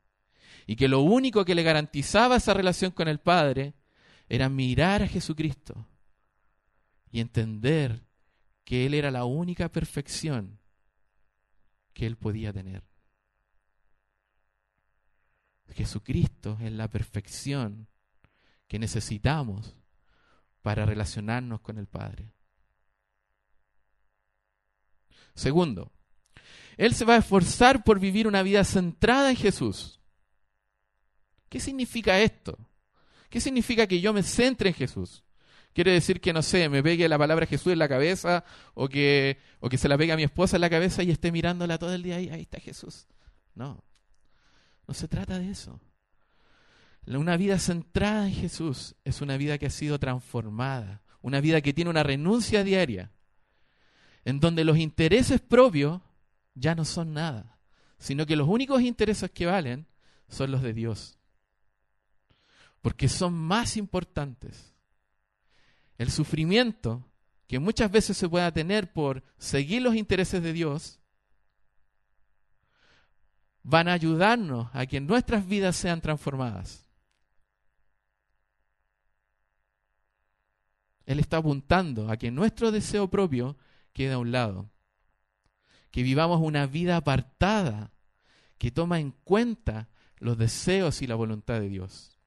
y 0.66 0.76
que 0.76 0.88
lo 0.88 1.00
único 1.00 1.44
que 1.44 1.54
le 1.54 1.62
garantizaba 1.62 2.36
esa 2.36 2.54
relación 2.54 2.92
con 2.92 3.08
el 3.08 3.18
Padre 3.18 3.74
era 4.28 4.48
mirar 4.48 5.02
a 5.02 5.08
Jesucristo 5.08 5.86
y 7.10 7.20
entender 7.20 8.04
que 8.64 8.86
Él 8.86 8.94
era 8.94 9.10
la 9.10 9.24
única 9.24 9.70
perfección 9.70 10.58
que 11.92 12.06
Él 12.06 12.16
podía 12.16 12.52
tener. 12.52 12.84
Jesucristo 15.72 16.58
es 16.60 16.72
la 16.72 16.88
perfección 16.88 17.88
que 18.68 18.78
necesitamos 18.78 19.76
para 20.62 20.85
relacionarnos 20.85 21.61
con 21.61 21.78
el 21.78 21.87
Padre. 21.87 22.32
Segundo, 25.35 25.92
Él 26.76 26.94
se 26.94 27.04
va 27.04 27.14
a 27.14 27.18
esforzar 27.18 27.85
por 27.85 28.00
vivir 28.00 28.26
una 28.26 28.42
vida 28.42 28.64
centrada 28.64 29.30
en 29.30 29.37
Jesús. 29.37 30.00
¿Qué 31.49 31.61
significa 31.61 32.18
esto? 32.20 32.58
¿Qué 33.28 33.40
significa 33.40 33.87
que 33.87 34.00
yo 34.00 34.12
me 34.12 34.23
centre 34.23 34.70
en 34.70 34.75
Jesús? 34.75 35.23
Quiere 35.73 35.92
decir 35.92 36.23
que, 36.23 36.32
no 36.32 36.42
sé, 36.42 36.70
me 36.70 36.82
pegue 36.82 37.06
la 37.06 37.18
palabra 37.18 37.44
Jesús 37.44 37.73
en 37.73 37.78
la 37.78 37.88
cabeza 37.88 38.44
o 38.73 38.88
que, 38.88 39.38
o 39.61 39.68
que 39.68 39.76
se 39.76 39.88
la 39.88 39.99
pegue 39.99 40.12
a 40.12 40.16
mi 40.16 40.23
esposa 40.23 40.56
en 40.56 40.62
la 40.62 40.70
cabeza 40.70 41.02
y 41.02 41.11
esté 41.11 41.30
mirándola 41.30 41.76
todo 41.76 41.92
el 41.92 42.02
día 42.02 42.18
y 42.18 42.30
ahí 42.30 42.40
está 42.40 42.58
Jesús. 42.58 43.06
No, 43.54 43.85
no 44.88 44.94
se 44.94 45.06
trata 45.06 45.38
de 45.38 45.50
eso. 45.50 45.78
Una 47.06 47.36
vida 47.36 47.58
centrada 47.58 48.26
en 48.26 48.34
Jesús 48.34 48.96
es 49.04 49.20
una 49.20 49.36
vida 49.36 49.58
que 49.58 49.66
ha 49.66 49.70
sido 49.70 49.98
transformada, 49.98 51.02
una 51.20 51.40
vida 51.40 51.60
que 51.60 51.72
tiene 51.72 51.90
una 51.90 52.02
renuncia 52.02 52.64
diaria, 52.64 53.12
en 54.25 54.40
donde 54.40 54.64
los 54.64 54.76
intereses 54.78 55.40
propios 55.40 56.00
ya 56.54 56.75
no 56.75 56.84
son 56.84 57.14
nada, 57.14 57.58
sino 57.98 58.26
que 58.26 58.36
los 58.36 58.48
únicos 58.48 58.82
intereses 58.82 59.30
que 59.30 59.46
valen 59.46 59.86
son 60.28 60.50
los 60.50 60.62
de 60.62 60.72
Dios, 60.72 61.18
porque 62.82 63.08
son 63.08 63.34
más 63.34 63.76
importantes 63.76 64.76
el 65.98 66.10
sufrimiento 66.10 67.04
que 67.46 67.58
muchas 67.58 67.90
veces 67.90 68.16
se 68.16 68.28
pueda 68.28 68.52
tener 68.52 68.92
por 68.92 69.22
seguir 69.38 69.82
los 69.82 69.94
intereses 69.94 70.42
de 70.42 70.52
Dios, 70.52 71.00
van 73.62 73.88
a 73.88 73.92
ayudarnos 73.92 74.68
a 74.72 74.86
que 74.86 75.00
nuestras 75.00 75.46
vidas 75.46 75.76
sean 75.76 76.00
transformadas. 76.00 76.85
Él 81.06 81.20
está 81.20 81.38
apuntando 81.38 82.10
a 82.10 82.16
que 82.16 82.30
nuestro 82.30 82.72
deseo 82.72 83.08
propio 83.08 83.56
quede 83.92 84.12
a 84.12 84.18
un 84.18 84.32
lado, 84.32 84.70
que 85.90 86.02
vivamos 86.02 86.40
una 86.42 86.66
vida 86.66 86.96
apartada, 86.96 87.92
que 88.58 88.70
toma 88.70 88.98
en 88.98 89.12
cuenta 89.12 89.88
los 90.18 90.36
deseos 90.36 91.00
y 91.02 91.06
la 91.06 91.14
voluntad 91.14 91.60
de 91.60 91.68
Dios. 91.68 92.18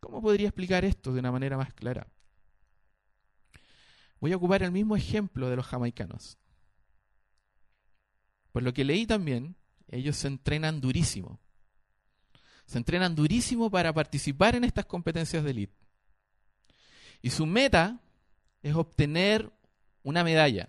¿Cómo 0.00 0.22
podría 0.22 0.48
explicar 0.48 0.84
esto 0.84 1.12
de 1.12 1.20
una 1.20 1.32
manera 1.32 1.56
más 1.56 1.74
clara? 1.74 2.06
Voy 4.18 4.32
a 4.32 4.36
ocupar 4.36 4.62
el 4.62 4.72
mismo 4.72 4.96
ejemplo 4.96 5.50
de 5.50 5.56
los 5.56 5.66
jamaicanos. 5.66 6.38
Por 8.52 8.62
lo 8.62 8.72
que 8.72 8.84
leí 8.84 9.06
también, 9.06 9.56
ellos 9.88 10.16
se 10.16 10.28
entrenan 10.28 10.80
durísimo. 10.80 11.38
Se 12.66 12.78
entrenan 12.78 13.14
durísimo 13.14 13.70
para 13.70 13.92
participar 13.92 14.56
en 14.56 14.64
estas 14.64 14.86
competencias 14.86 15.44
de 15.44 15.50
élite. 15.50 15.86
Y 17.22 17.30
su 17.30 17.46
meta 17.46 18.00
es 18.62 18.74
obtener 18.74 19.50
una 20.02 20.24
medalla. 20.24 20.68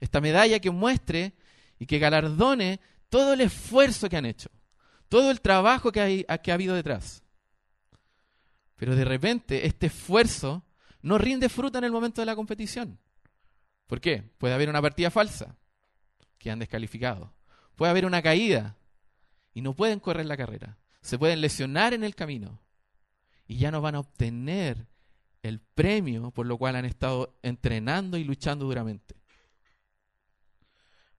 Esta 0.00 0.20
medalla 0.20 0.60
que 0.60 0.70
muestre 0.70 1.34
y 1.78 1.86
que 1.86 1.98
galardone 1.98 2.80
todo 3.08 3.32
el 3.32 3.40
esfuerzo 3.40 4.08
que 4.08 4.16
han 4.16 4.26
hecho, 4.26 4.50
todo 5.08 5.30
el 5.30 5.40
trabajo 5.40 5.92
que, 5.92 6.26
ha 6.28 6.52
habido 6.52 6.74
detrás. 6.74 7.22
Pero 8.76 8.94
de 8.94 9.04
repente 9.04 9.66
este 9.66 9.86
esfuerzo 9.86 10.64
no 11.02 11.18
rinde 11.18 11.48
fruta 11.48 11.78
en 11.78 11.84
el 11.84 11.92
momento 11.92 12.20
de 12.20 12.26
la 12.26 12.36
competición. 12.36 12.98
¿Por 13.86 14.00
qué? 14.00 14.22
Puede 14.38 14.54
haber 14.54 14.68
una 14.68 14.82
partida 14.82 15.10
falsa, 15.10 15.56
que 16.38 16.50
han 16.50 16.58
descalificado. 16.58 17.32
Puede 17.76 17.90
haber 17.90 18.06
una 18.06 18.22
caída 18.22 18.76
y 19.54 19.62
no 19.62 19.74
pueden 19.74 20.00
correr 20.00 20.26
la 20.26 20.36
carrera. 20.36 20.76
Se 21.06 21.20
pueden 21.20 21.40
lesionar 21.40 21.94
en 21.94 22.02
el 22.02 22.16
camino 22.16 22.58
y 23.46 23.58
ya 23.58 23.70
no 23.70 23.80
van 23.80 23.94
a 23.94 24.00
obtener 24.00 24.88
el 25.40 25.60
premio 25.60 26.32
por 26.32 26.46
lo 26.46 26.58
cual 26.58 26.74
han 26.74 26.84
estado 26.84 27.38
entrenando 27.44 28.16
y 28.16 28.24
luchando 28.24 28.64
duramente. 28.64 29.14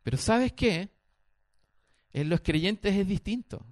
Pero 0.03 0.17
¿sabes 0.17 0.51
qué? 0.51 0.89
En 2.11 2.27
los 2.27 2.41
creyentes 2.41 2.97
es 2.97 3.07
distinto. 3.07 3.65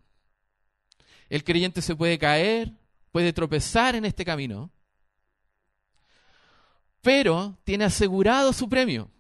El 1.28 1.44
creyente 1.44 1.82
se 1.82 1.98
puede 1.98 2.18
caer, 2.18 2.72
puede 3.12 3.34
tropezar 3.34 3.96
en 3.96 4.06
este 4.06 4.24
camino, 4.24 4.72
pero 7.02 7.58
tiene 7.66 7.84
asegurado 7.84 8.54
su 8.54 8.70
premio. 8.70 9.12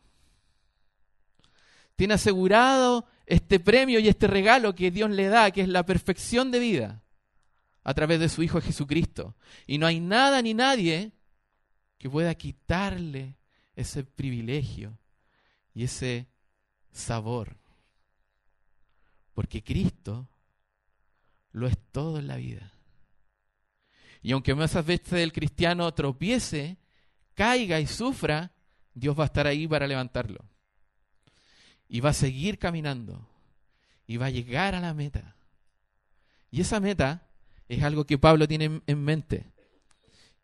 Tiene 1.97 2.13
asegurado 2.13 3.05
este 3.25 3.59
premio 3.59 3.99
y 3.99 4.07
este 4.07 4.27
regalo 4.27 4.75
que 4.75 4.91
Dios 4.91 5.09
le 5.09 5.27
da, 5.27 5.51
que 5.51 5.61
es 5.61 5.67
la 5.67 5.85
perfección 5.85 6.51
de 6.51 6.59
vida, 6.59 7.03
a 7.83 7.93
través 7.93 8.19
de 8.19 8.29
su 8.29 8.43
Hijo 8.43 8.61
Jesucristo. 8.61 9.35
Y 9.65 9.77
no 9.77 9.87
hay 9.87 9.99
nada 9.99 10.41
ni 10.41 10.53
nadie 10.53 11.11
que 11.97 12.09
pueda 12.09 12.35
quitarle 12.35 13.37
ese 13.75 14.03
privilegio 14.03 14.97
y 15.73 15.83
ese 15.83 16.27
sabor. 16.91 17.57
Porque 19.33 19.63
Cristo 19.63 20.29
lo 21.51 21.67
es 21.67 21.77
todo 21.91 22.19
en 22.19 22.27
la 22.27 22.37
vida. 22.37 22.73
Y 24.21 24.31
aunque 24.31 24.53
muchas 24.53 24.85
veces 24.85 25.13
el 25.13 25.31
cristiano 25.31 25.93
tropiece, 25.93 26.77
caiga 27.33 27.79
y 27.79 27.85
sufra, 27.85 28.51
Dios 28.93 29.17
va 29.17 29.23
a 29.23 29.27
estar 29.27 29.45
ahí 29.45 29.67
para 29.67 29.85
levantarlo. 29.85 30.43
Y 31.87 31.99
va 31.99 32.09
a 32.09 32.13
seguir 32.13 32.57
caminando. 32.57 33.27
Y 34.07 34.17
va 34.17 34.27
a 34.27 34.31
llegar 34.31 34.75
a 34.75 34.79
la 34.79 34.93
meta. 34.93 35.35
Y 36.51 36.61
esa 36.61 36.79
meta 36.79 37.27
es 37.67 37.83
algo 37.83 38.05
que 38.05 38.17
Pablo 38.17 38.47
tiene 38.47 38.81
en 38.85 39.03
mente. 39.03 39.51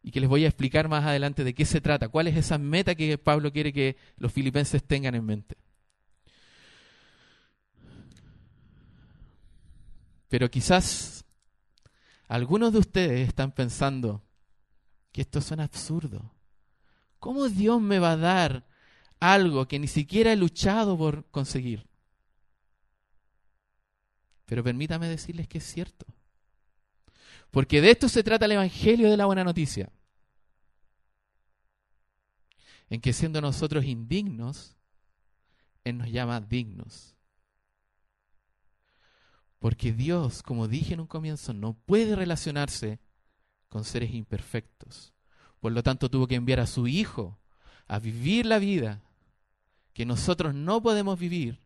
Y 0.04 0.12
que 0.12 0.20
les 0.20 0.30
voy 0.30 0.46
a 0.46 0.48
explicar 0.48 0.88
más 0.88 1.06
adelante 1.06 1.44
de 1.44 1.54
qué 1.54 1.66
se 1.66 1.82
trata. 1.82 2.10
¿Cuál 2.10 2.28
es 2.28 2.36
esa 2.36 2.58
meta 2.58 2.96
que 2.96 3.18
Pablo 3.18 3.52
quiere 3.52 3.72
que 3.72 3.98
los 4.18 4.32
filipenses 4.32 4.84
tengan 4.84 5.16
en 5.16 5.26
mente? 5.26 5.58
Pero 10.28 10.50
quizás 10.50 11.26
algunos 12.28 12.72
de 12.72 12.80
ustedes 12.80 13.28
están 13.28 13.52
pensando 13.52 14.24
que 15.12 15.22
esto 15.22 15.42
suena 15.42 15.66
absurdo. 15.66 16.34
¿Cómo 17.20 17.50
Dios 17.50 17.82
me 17.82 18.00
va 18.00 18.14
a 18.14 18.18
dar 18.18 18.66
algo 19.22 19.68
que 19.68 19.80
ni 19.80 19.88
siquiera 19.88 20.34
he 20.34 20.36
luchado 20.36 20.98
por 20.98 21.26
conseguir? 21.32 21.88
Pero 24.46 24.66
permítame 24.66 25.08
decirles 25.08 25.48
que 25.48 25.60
es 25.60 25.64
cierto. 25.64 26.06
Porque 27.52 27.80
de 27.80 27.92
esto 27.92 28.10
se 28.10 28.24
trata 28.24 28.46
el 28.46 28.54
Evangelio 28.54 29.10
de 29.10 29.16
la 29.16 29.26
Buena 29.26 29.46
Noticia. 29.46 29.90
En 32.90 33.00
que 33.00 33.14
siendo 33.14 33.40
nosotros 33.40 33.86
indignos, 33.86 34.76
Él 35.86 35.98
nos 35.98 36.10
llama 36.10 36.42
dignos. 36.42 37.16
Porque 39.60 39.94
Dios, 39.94 40.44
como 40.44 40.68
dije 40.68 40.96
en 40.96 41.02
un 41.02 41.08
comienzo, 41.08 41.54
no 41.54 41.74
puede 41.74 42.16
relacionarse 42.16 43.00
con 43.70 43.86
seres 43.86 44.12
imperfectos. 44.14 45.14
Por 45.62 45.72
lo 45.72 45.84
tanto, 45.84 46.10
tuvo 46.10 46.28
que 46.28 46.36
enviar 46.36 46.60
a 46.60 46.68
su 46.68 46.88
Hijo 46.88 47.40
a 47.88 48.00
vivir 48.00 48.46
la 48.46 48.60
vida 48.60 49.02
que 49.94 50.06
nosotros 50.06 50.54
no 50.54 50.82
podemos 50.82 51.20
vivir 51.20 51.60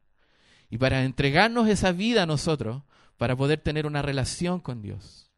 y 0.70 0.78
para 0.78 1.04
entregarnos 1.04 1.68
esa 1.68 1.92
vida 1.92 2.24
a 2.24 2.26
nosotros 2.26 2.84
para 3.18 3.36
poder 3.36 3.62
tener 3.62 3.86
una 3.86 4.02
relación 4.02 4.60
con 4.60 4.82
Dios. 4.82 5.32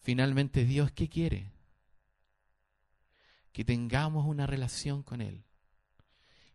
Finalmente, 0.00 0.64
Dios, 0.64 0.90
¿qué 0.92 1.08
quiere? 1.08 1.52
Que 3.52 3.64
tengamos 3.64 4.26
una 4.26 4.46
relación 4.46 5.02
con 5.02 5.20
Él. 5.20 5.44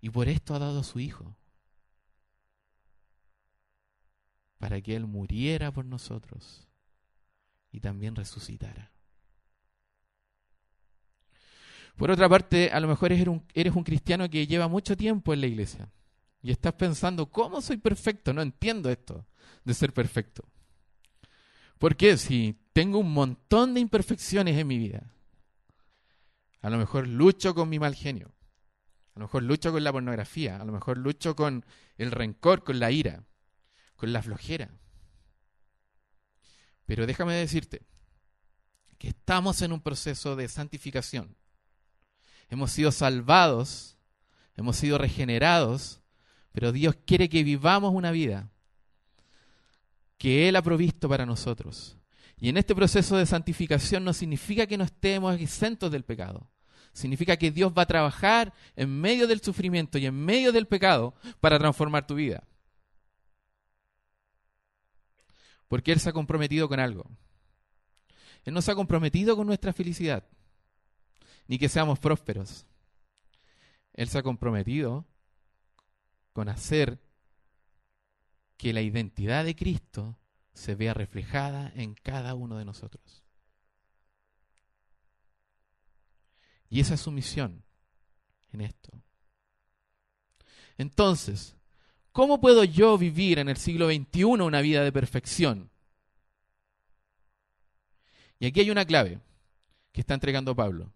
Y 0.02 0.10
por 0.10 0.28
esto 0.28 0.56
ha 0.56 0.60
dado 0.60 0.80
a 0.80 0.84
su 0.84 1.00
Hijo 1.00 1.36
para 4.58 4.82
que 4.82 4.96
Él 4.96 5.06
muriera 5.06 5.72
por 5.72 5.86
nosotros 5.86 6.68
y 7.72 7.80
también 7.80 8.16
resucitara. 8.16 8.92
Por 11.98 12.12
otra 12.12 12.30
parte, 12.30 12.70
a 12.70 12.80
lo 12.80 12.88
mejor 12.88 13.12
eres 13.12 13.28
un, 13.28 13.84
cristiano 13.84 14.30
que 14.30 14.46
lleva 14.46 14.68
mucho 14.68 14.96
tiempo 14.96 15.34
en 15.34 15.42
la 15.42 15.48
iglesia 15.48 15.92
y 16.44 16.52
estás 16.52 16.74
pensando, 16.74 17.32
¿cómo 17.32 17.60
soy 17.60 17.78
perfecto? 17.78 18.34
No 18.34 18.44
entiendo 18.44 18.92
esto 18.92 19.26
de 19.64 19.74
ser 19.74 19.94
perfecto. 19.94 20.48
¿Por 21.80 21.96
qué? 21.96 22.18
Si 22.18 22.56
tengo 22.72 23.00
un 23.00 23.12
montón 23.12 23.74
de 23.74 23.80
imperfecciones 23.80 24.56
en 24.58 24.68
mi 24.68 24.78
vida, 24.78 25.12
a 26.62 26.70
lo 26.70 26.78
mejor 26.78 27.08
lucho 27.08 27.56
con 27.56 27.68
mi 27.68 27.80
mal 27.80 27.96
genio, 27.96 28.32
a 29.16 29.20
lo 29.20 29.26
mejor 29.26 29.42
lucho 29.42 29.72
con 29.72 29.84
la 29.84 29.92
pornografía, 29.92 30.58
a 30.58 30.66
lo 30.66 30.72
mejor 30.72 31.00
lucho 31.00 31.36
con 31.36 31.66
el 31.98 32.12
rencor, 32.12 32.64
con 32.64 32.80
la 32.80 32.92
ira, 32.92 33.24
con 33.96 34.14
la 34.14 34.22
flojera. 34.22 34.70
Pero 36.86 37.08
déjame 37.08 37.34
decirte 37.34 37.82
que 39.00 39.10
estamos 39.10 39.64
en 39.64 39.72
un 39.72 39.82
proceso 39.82 40.36
de 40.36 40.48
santificación. 40.48 41.36
Hemos 42.50 42.72
sido 42.72 42.92
salvados, 42.92 43.98
hemos 44.56 44.76
sido 44.78 44.98
regenerados, 44.98 46.02
pero 46.52 46.72
Dios 46.72 46.96
quiere 47.06 47.30
que 47.30 47.44
vivamos 47.44 47.94
una 47.94 48.12
vida 48.12 48.50
que 50.18 50.50
Él 50.50 50.56
ha 50.56 50.62
provisto 50.62 51.08
para 51.08 51.26
nosotros. 51.26 51.98
Y 52.40 52.50
en 52.50 52.58
este 52.58 52.76
proceso 52.76 53.18
de 53.18 53.26
santificación 53.26 54.04
no 54.04 54.14
significa 54.14 54.68
que 54.68 54.78
no 54.78 54.84
estemos 54.84 55.40
exentos 55.40 55.92
del 55.92 56.04
pecado. 56.04 56.50
Significa 56.94 57.38
que 57.38 57.52
Dios 57.52 57.74
va 57.78 57.84
a 57.84 57.88
trabajar 57.88 58.54
en 58.76 59.00
medio 59.00 59.28
del 59.28 59.42
sufrimiento 59.42 59.98
y 59.98 60.06
en 60.06 60.16
medio 60.16 60.52
del 60.52 60.68
pecado 60.68 61.14
para 61.40 61.60
transformar 61.60 62.08
tu 62.08 62.16
vida. 62.16 62.44
Porque 65.68 65.92
Él 65.92 66.00
se 66.00 66.10
ha 66.10 66.14
comprometido 66.14 66.68
con 66.68 66.80
algo. 66.80 67.10
Él 68.46 68.54
no 68.54 68.62
se 68.62 68.72
ha 68.72 68.76
comprometido 68.76 69.36
con 69.36 69.46
nuestra 69.46 69.74
felicidad, 69.74 70.24
ni 71.48 71.58
que 71.58 71.70
seamos 71.70 72.00
prósperos. 72.00 72.66
Él 73.94 74.10
se 74.10 74.20
ha 74.20 74.24
comprometido 74.24 75.06
con 76.34 76.50
hacer 76.50 77.00
que 78.58 78.74
la 78.74 78.82
identidad 78.82 79.46
de 79.46 79.56
Cristo 79.56 80.18
se 80.54 80.76
vea 80.76 80.94
reflejada 80.94 81.72
en 81.76 81.94
cada 81.96 82.34
uno 82.36 82.58
de 82.58 82.66
nosotros. 82.66 83.24
Y 86.70 86.80
esa 86.82 86.96
es 86.96 87.02
su 87.02 87.12
misión 87.12 87.64
en 88.52 88.62
esto. 88.62 88.92
Entonces, 90.78 91.56
¿cómo 92.12 92.42
puedo 92.42 92.64
yo 92.64 92.98
vivir 92.98 93.40
en 93.40 93.50
el 93.50 93.58
siglo 93.58 93.88
XXI 93.88 94.24
una 94.24 94.62
vida 94.62 94.84
de 94.84 94.92
perfección? 94.92 95.72
Y 98.40 98.48
aquí 98.48 98.60
hay 98.60 98.70
una 98.70 98.86
clave 98.86 99.20
que 99.92 100.02
está 100.02 100.14
entregando 100.14 100.56
Pablo. 100.56 100.92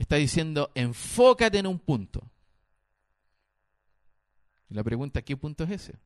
Está 0.00 0.16
diciendo, 0.16 0.70
enfócate 0.74 1.58
en 1.58 1.66
un 1.66 1.78
punto. 1.78 2.22
Y 4.70 4.74
la 4.74 4.82
pregunta, 4.82 5.20
¿qué 5.20 5.36
punto 5.36 5.64
es 5.64 5.72
ese? 5.72 5.98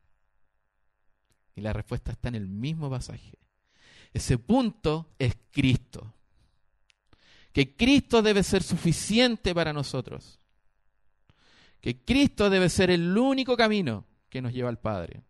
Y 1.54 1.60
la 1.60 1.72
respuesta 1.72 2.10
está 2.10 2.26
en 2.26 2.34
el 2.34 2.48
mismo 2.48 2.90
pasaje. 2.90 3.38
Ese 4.12 4.36
punto 4.36 5.14
es 5.16 5.36
Cristo. 5.52 6.12
Que 7.52 7.76
Cristo 7.76 8.20
debe 8.20 8.42
ser 8.42 8.64
suficiente 8.64 9.54
para 9.54 9.72
nosotros. 9.72 10.40
Que 11.80 12.04
Cristo 12.04 12.50
debe 12.50 12.70
ser 12.70 12.90
el 12.90 13.16
único 13.16 13.56
camino 13.56 14.04
que 14.28 14.42
nos 14.42 14.52
lleva 14.52 14.70
al 14.70 14.80
Padre. 14.80 15.22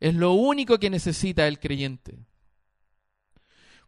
Es 0.00 0.14
lo 0.14 0.32
único 0.32 0.78
que 0.78 0.88
necesita 0.88 1.46
el 1.46 1.60
creyente. 1.60 2.18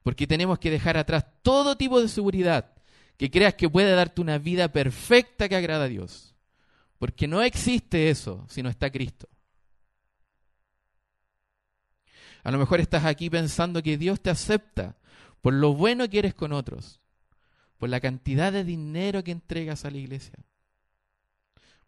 Porque 0.02 0.26
tenemos 0.26 0.58
que 0.58 0.70
dejar 0.70 0.98
atrás 0.98 1.24
todo 1.40 1.78
tipo 1.78 1.98
de 1.98 2.08
seguridad 2.08 2.73
que 3.16 3.30
creas 3.30 3.54
que 3.54 3.70
puede 3.70 3.94
darte 3.94 4.20
una 4.20 4.38
vida 4.38 4.72
perfecta 4.72 5.48
que 5.48 5.56
agrada 5.56 5.84
a 5.84 5.88
Dios. 5.88 6.34
Porque 6.98 7.28
no 7.28 7.42
existe 7.42 8.10
eso 8.10 8.46
si 8.48 8.62
no 8.62 8.68
está 8.68 8.90
Cristo. 8.90 9.28
A 12.42 12.50
lo 12.50 12.58
mejor 12.58 12.80
estás 12.80 13.04
aquí 13.04 13.30
pensando 13.30 13.82
que 13.82 13.96
Dios 13.96 14.20
te 14.20 14.30
acepta 14.30 14.96
por 15.40 15.54
lo 15.54 15.74
bueno 15.74 16.08
que 16.08 16.18
eres 16.18 16.34
con 16.34 16.52
otros, 16.52 17.00
por 17.78 17.88
la 17.88 18.00
cantidad 18.00 18.52
de 18.52 18.64
dinero 18.64 19.24
que 19.24 19.30
entregas 19.30 19.84
a 19.84 19.90
la 19.90 19.98
iglesia, 19.98 20.38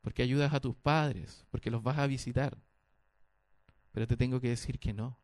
porque 0.00 0.22
ayudas 0.22 0.54
a 0.54 0.60
tus 0.60 0.74
padres, 0.74 1.44
porque 1.50 1.70
los 1.70 1.82
vas 1.82 1.98
a 1.98 2.06
visitar. 2.06 2.56
Pero 3.92 4.06
te 4.06 4.16
tengo 4.16 4.40
que 4.40 4.48
decir 4.48 4.78
que 4.78 4.92
no. 4.92 5.18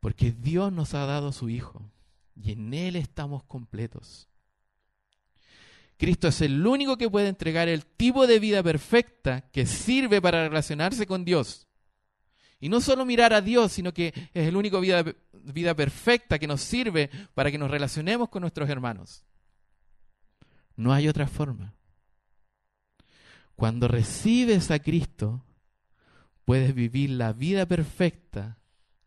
Porque 0.00 0.32
Dios 0.32 0.72
nos 0.72 0.94
ha 0.94 1.06
dado 1.06 1.32
su 1.32 1.48
Hijo 1.48 1.90
y 2.34 2.52
en 2.52 2.74
Él 2.74 2.96
estamos 2.96 3.44
completos. 3.44 4.28
Cristo 5.96 6.28
es 6.28 6.40
el 6.40 6.66
único 6.66 6.96
que 6.96 7.08
puede 7.08 7.28
entregar 7.28 7.68
el 7.68 7.86
tipo 7.86 8.26
de 8.26 8.40
vida 8.40 8.62
perfecta 8.62 9.42
que 9.52 9.66
sirve 9.66 10.20
para 10.20 10.48
relacionarse 10.48 11.06
con 11.06 11.24
Dios. 11.24 11.68
Y 12.58 12.68
no 12.68 12.80
solo 12.80 13.04
mirar 13.04 13.32
a 13.32 13.40
Dios, 13.40 13.72
sino 13.72 13.92
que 13.92 14.12
es 14.34 14.48
el 14.48 14.56
único 14.56 14.80
vida, 14.80 15.04
vida 15.32 15.74
perfecta 15.74 16.38
que 16.38 16.46
nos 16.46 16.60
sirve 16.60 17.10
para 17.34 17.50
que 17.50 17.58
nos 17.58 17.70
relacionemos 17.70 18.28
con 18.28 18.40
nuestros 18.40 18.68
hermanos. 18.68 19.24
No 20.76 20.92
hay 20.92 21.08
otra 21.08 21.26
forma. 21.26 21.74
Cuando 23.54 23.86
recibes 23.86 24.70
a 24.70 24.78
Cristo, 24.80 25.44
puedes 26.44 26.74
vivir 26.74 27.10
la 27.10 27.32
vida 27.32 27.66
perfecta 27.66 28.58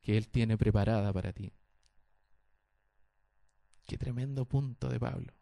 que 0.02 0.18
Él 0.18 0.28
tiene 0.28 0.58
preparada 0.58 1.12
para 1.12 1.34
ti. 1.34 1.52
Qué 3.86 3.98
tremendo 3.98 4.46
punto 4.46 4.90
de 4.90 5.00
Pablo. 5.00 5.34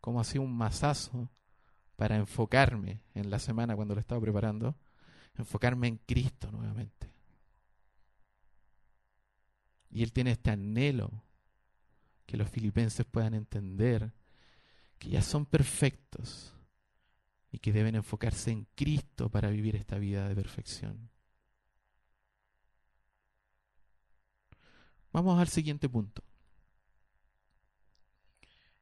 Como 0.00 0.20
hacía 0.20 0.40
un 0.40 0.56
masazo 0.56 1.30
para 1.96 2.16
enfocarme 2.16 3.02
en 3.14 3.30
la 3.30 3.38
semana 3.38 3.76
cuando 3.76 3.94
lo 3.94 4.00
estaba 4.00 4.20
preparando, 4.20 4.76
enfocarme 5.34 5.88
en 5.88 5.98
Cristo 5.98 6.50
nuevamente. 6.50 7.10
Y 9.90 10.02
Él 10.02 10.12
tiene 10.12 10.30
este 10.30 10.50
anhelo 10.50 11.24
que 12.26 12.36
los 12.36 12.48
filipenses 12.48 13.04
puedan 13.04 13.34
entender 13.34 14.12
que 14.98 15.10
ya 15.10 15.22
son 15.22 15.46
perfectos 15.46 16.54
y 17.50 17.58
que 17.58 17.72
deben 17.72 17.96
enfocarse 17.96 18.52
en 18.52 18.66
Cristo 18.76 19.28
para 19.28 19.50
vivir 19.50 19.74
esta 19.74 19.98
vida 19.98 20.28
de 20.28 20.36
perfección. 20.36 21.10
Vamos 25.12 25.40
al 25.40 25.48
siguiente 25.48 25.88
punto, 25.88 26.22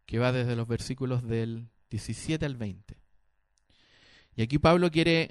que 0.09 0.19
va 0.19 0.33
desde 0.33 0.57
los 0.57 0.67
versículos 0.67 1.23
del 1.23 1.69
17 1.91 2.47
al 2.47 2.57
20. 2.57 2.99
Y 4.37 4.41
aquí 4.43 4.59
Pablo 4.59 4.91
quiere, 4.91 5.31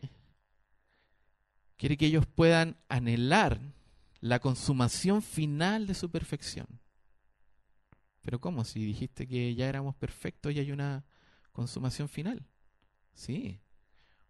quiere 1.78 1.98
que 1.98 2.06
ellos 2.06 2.28
puedan 2.28 2.78
anhelar 2.88 3.60
la 4.22 4.38
consumación 4.38 5.24
final 5.24 5.88
de 5.88 5.96
su 5.96 6.12
perfección. 6.12 6.68
Pero 8.22 8.40
¿cómo? 8.40 8.64
Si 8.64 8.86
dijiste 8.86 9.28
que 9.28 9.56
ya 9.56 9.68
éramos 9.68 9.96
perfectos 9.96 10.54
y 10.54 10.60
hay 10.60 10.72
una 10.72 11.06
consumación 11.52 12.08
final. 12.08 12.46
Sí, 13.16 13.60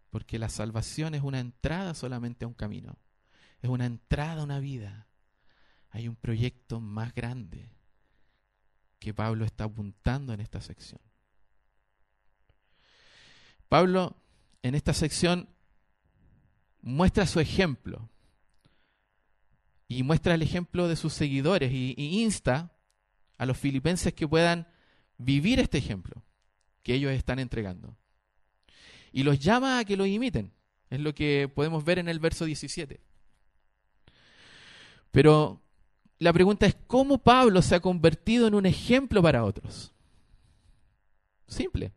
porque 0.09 0.39
la 0.39 0.47
salvación 0.47 1.13
es 1.13 1.23
una 1.23 1.41
entrada 1.41 1.93
solamente 1.93 2.45
a 2.45 2.47
un 2.47 2.53
camino. 2.53 2.97
Es 3.61 3.69
una 3.69 3.85
entrada 3.85 4.39
a 4.41 4.45
una 4.45 4.61
vida 4.61 5.07
hay 5.89 6.07
un 6.07 6.15
proyecto 6.15 6.79
más 6.79 7.13
grande 7.13 7.71
que 8.99 9.13
Pablo 9.13 9.45
está 9.45 9.65
apuntando 9.65 10.33
en 10.33 10.41
esta 10.41 10.61
sección. 10.61 10.99
Pablo 13.69 14.15
en 14.63 14.75
esta 14.75 14.93
sección 14.93 15.49
muestra 16.81 17.25
su 17.27 17.39
ejemplo 17.39 18.09
y 19.87 20.03
muestra 20.03 20.35
el 20.35 20.41
ejemplo 20.41 20.87
de 20.87 20.95
sus 20.95 21.13
seguidores 21.13 21.71
y, 21.71 21.93
insta 21.97 22.77
a 23.37 23.45
los 23.45 23.57
filipenses 23.57 24.13
que 24.13 24.27
puedan 24.27 24.67
vivir 25.17 25.59
este 25.59 25.77
ejemplo 25.77 26.23
que 26.83 26.93
ellos 26.93 27.11
están 27.11 27.39
entregando. 27.39 27.97
Y 29.11 29.23
los 29.23 29.39
llama 29.39 29.79
a 29.79 29.85
que 29.85 29.97
lo 29.97 30.05
imiten. 30.05 30.53
Es 30.89 30.99
lo 30.99 31.13
que 31.13 31.51
podemos 31.53 31.83
ver 31.83 31.99
en 31.99 32.07
el 32.07 32.19
verso 32.19 32.45
17. 32.45 33.01
Pero 35.11 35.61
la 36.19 36.33
pregunta 36.33 36.65
es 36.65 36.75
cómo 36.87 37.19
Pablo 37.19 37.61
se 37.61 37.75
ha 37.75 37.79
convertido 37.79 38.47
en 38.47 38.55
un 38.55 38.65
ejemplo 38.65 39.21
para 39.21 39.43
otros. 39.43 39.93
Simple. 41.47 41.91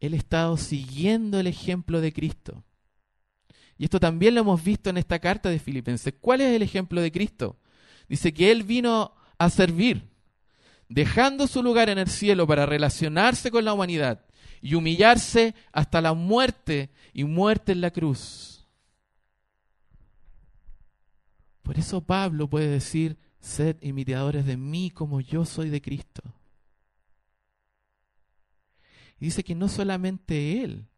Él 0.00 0.14
ha 0.14 0.16
estado 0.16 0.56
siguiendo 0.56 1.40
el 1.40 1.46
ejemplo 1.46 2.00
de 2.00 2.12
Cristo. 2.12 2.62
Y 3.78 3.84
esto 3.84 3.98
también 3.98 4.34
lo 4.34 4.42
hemos 4.42 4.62
visto 4.62 4.90
en 4.90 4.98
esta 4.98 5.18
carta 5.18 5.48
de 5.48 5.58
Filipenses. 5.58 6.14
¿Cuál 6.20 6.42
es 6.42 6.54
el 6.54 6.62
ejemplo 6.62 7.00
de 7.00 7.10
Cristo? 7.10 7.56
Dice 8.08 8.34
que 8.34 8.50
Él 8.50 8.62
vino 8.62 9.14
a 9.38 9.48
servir, 9.48 10.10
dejando 10.88 11.46
su 11.46 11.62
lugar 11.62 11.88
en 11.88 11.98
el 11.98 12.08
cielo 12.08 12.46
para 12.46 12.66
relacionarse 12.66 13.50
con 13.50 13.64
la 13.64 13.72
humanidad 13.72 14.26
y 14.60 14.74
humillarse 14.74 15.54
hasta 15.72 16.02
la 16.02 16.12
muerte 16.12 16.90
y 17.14 17.24
muerte 17.24 17.72
en 17.72 17.80
la 17.80 17.90
cruz 17.90 18.59
Por 21.70 21.78
eso 21.78 22.00
Pablo 22.00 22.50
puede 22.50 22.66
decir, 22.66 23.16
sed 23.38 23.76
imitadores 23.80 24.44
de 24.44 24.56
mí 24.56 24.90
como 24.90 25.20
yo 25.20 25.44
soy 25.44 25.70
de 25.70 25.80
Cristo. 25.80 26.20
Y 29.20 29.26
dice 29.26 29.44
que 29.44 29.54
no 29.54 29.68
solamente 29.68 30.64
él, 30.64 30.88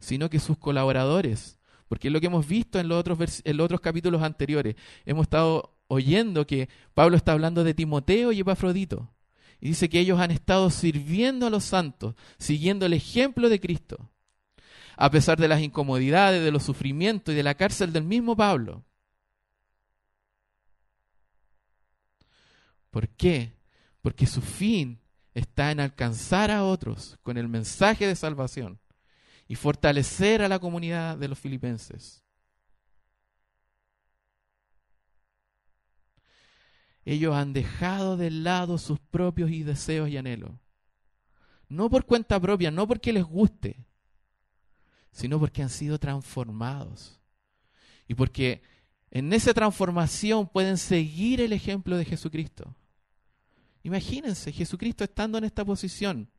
sino 0.00 0.28
que 0.28 0.40
sus 0.40 0.58
colaboradores, 0.58 1.60
porque 1.86 2.08
es 2.08 2.12
lo 2.12 2.18
que 2.18 2.26
hemos 2.26 2.48
visto 2.48 2.80
en 2.80 2.88
los 2.88 2.98
otros, 2.98 3.42
en 3.44 3.56
los 3.56 3.66
otros 3.66 3.80
capítulos 3.80 4.20
anteriores. 4.22 4.74
Hemos 5.06 5.26
estado 5.26 5.78
oyendo 5.86 6.48
que 6.48 6.68
Pablo 6.94 7.16
está 7.16 7.30
hablando 7.30 7.62
de 7.62 7.74
Timoteo 7.74 8.32
y 8.32 8.40
Epafrodito. 8.40 9.14
Y 9.60 9.68
dice 9.68 9.88
que 9.88 10.00
ellos 10.00 10.18
han 10.18 10.32
estado 10.32 10.68
sirviendo 10.70 11.46
a 11.46 11.50
los 11.50 11.62
santos, 11.62 12.16
siguiendo 12.38 12.86
el 12.86 12.94
ejemplo 12.94 13.48
de 13.48 13.60
Cristo. 13.60 14.10
a 14.96 15.12
pesar 15.12 15.38
de 15.38 15.46
las 15.46 15.62
incomodidades, 15.62 16.42
de 16.42 16.50
los 16.50 16.64
sufrimientos 16.64 17.32
y 17.32 17.36
de 17.36 17.44
la 17.44 17.54
cárcel 17.54 17.92
del 17.92 18.02
mismo 18.02 18.34
Pablo. 18.34 18.82
¿Por 22.90 23.08
qué? 23.08 23.52
Porque 24.02 24.26
su 24.26 24.40
fin 24.40 25.00
está 25.34 25.70
en 25.70 25.80
alcanzar 25.80 26.50
a 26.50 26.64
otros 26.64 27.18
con 27.22 27.36
el 27.36 27.48
mensaje 27.48 28.06
de 28.06 28.16
salvación 28.16 28.80
y 29.46 29.54
fortalecer 29.54 30.42
a 30.42 30.48
la 30.48 30.58
comunidad 30.58 31.16
de 31.16 31.28
los 31.28 31.38
filipenses. 31.38 32.24
Ellos 37.04 37.34
han 37.34 37.54
dejado 37.54 38.18
de 38.18 38.30
lado 38.30 38.76
sus 38.76 39.00
propios 39.00 39.50
deseos 39.50 40.10
y 40.10 40.18
anhelos. 40.18 40.52
No 41.68 41.88
por 41.88 42.04
cuenta 42.04 42.38
propia, 42.38 42.70
no 42.70 42.86
porque 42.86 43.12
les 43.14 43.24
guste, 43.24 43.86
sino 45.10 45.38
porque 45.38 45.62
han 45.62 45.70
sido 45.70 45.98
transformados. 45.98 47.18
Y 48.06 48.14
porque 48.14 48.62
en 49.10 49.32
esa 49.32 49.54
transformación 49.54 50.48
pueden 50.48 50.76
seguir 50.76 51.40
el 51.40 51.52
ejemplo 51.52 51.96
de 51.96 52.04
Jesucristo. 52.04 52.74
Imagínense, 53.82 54.52
Jesucristo 54.52 55.04
estando 55.04 55.38
en 55.38 55.44
esta 55.44 55.64
posición, 55.64 56.30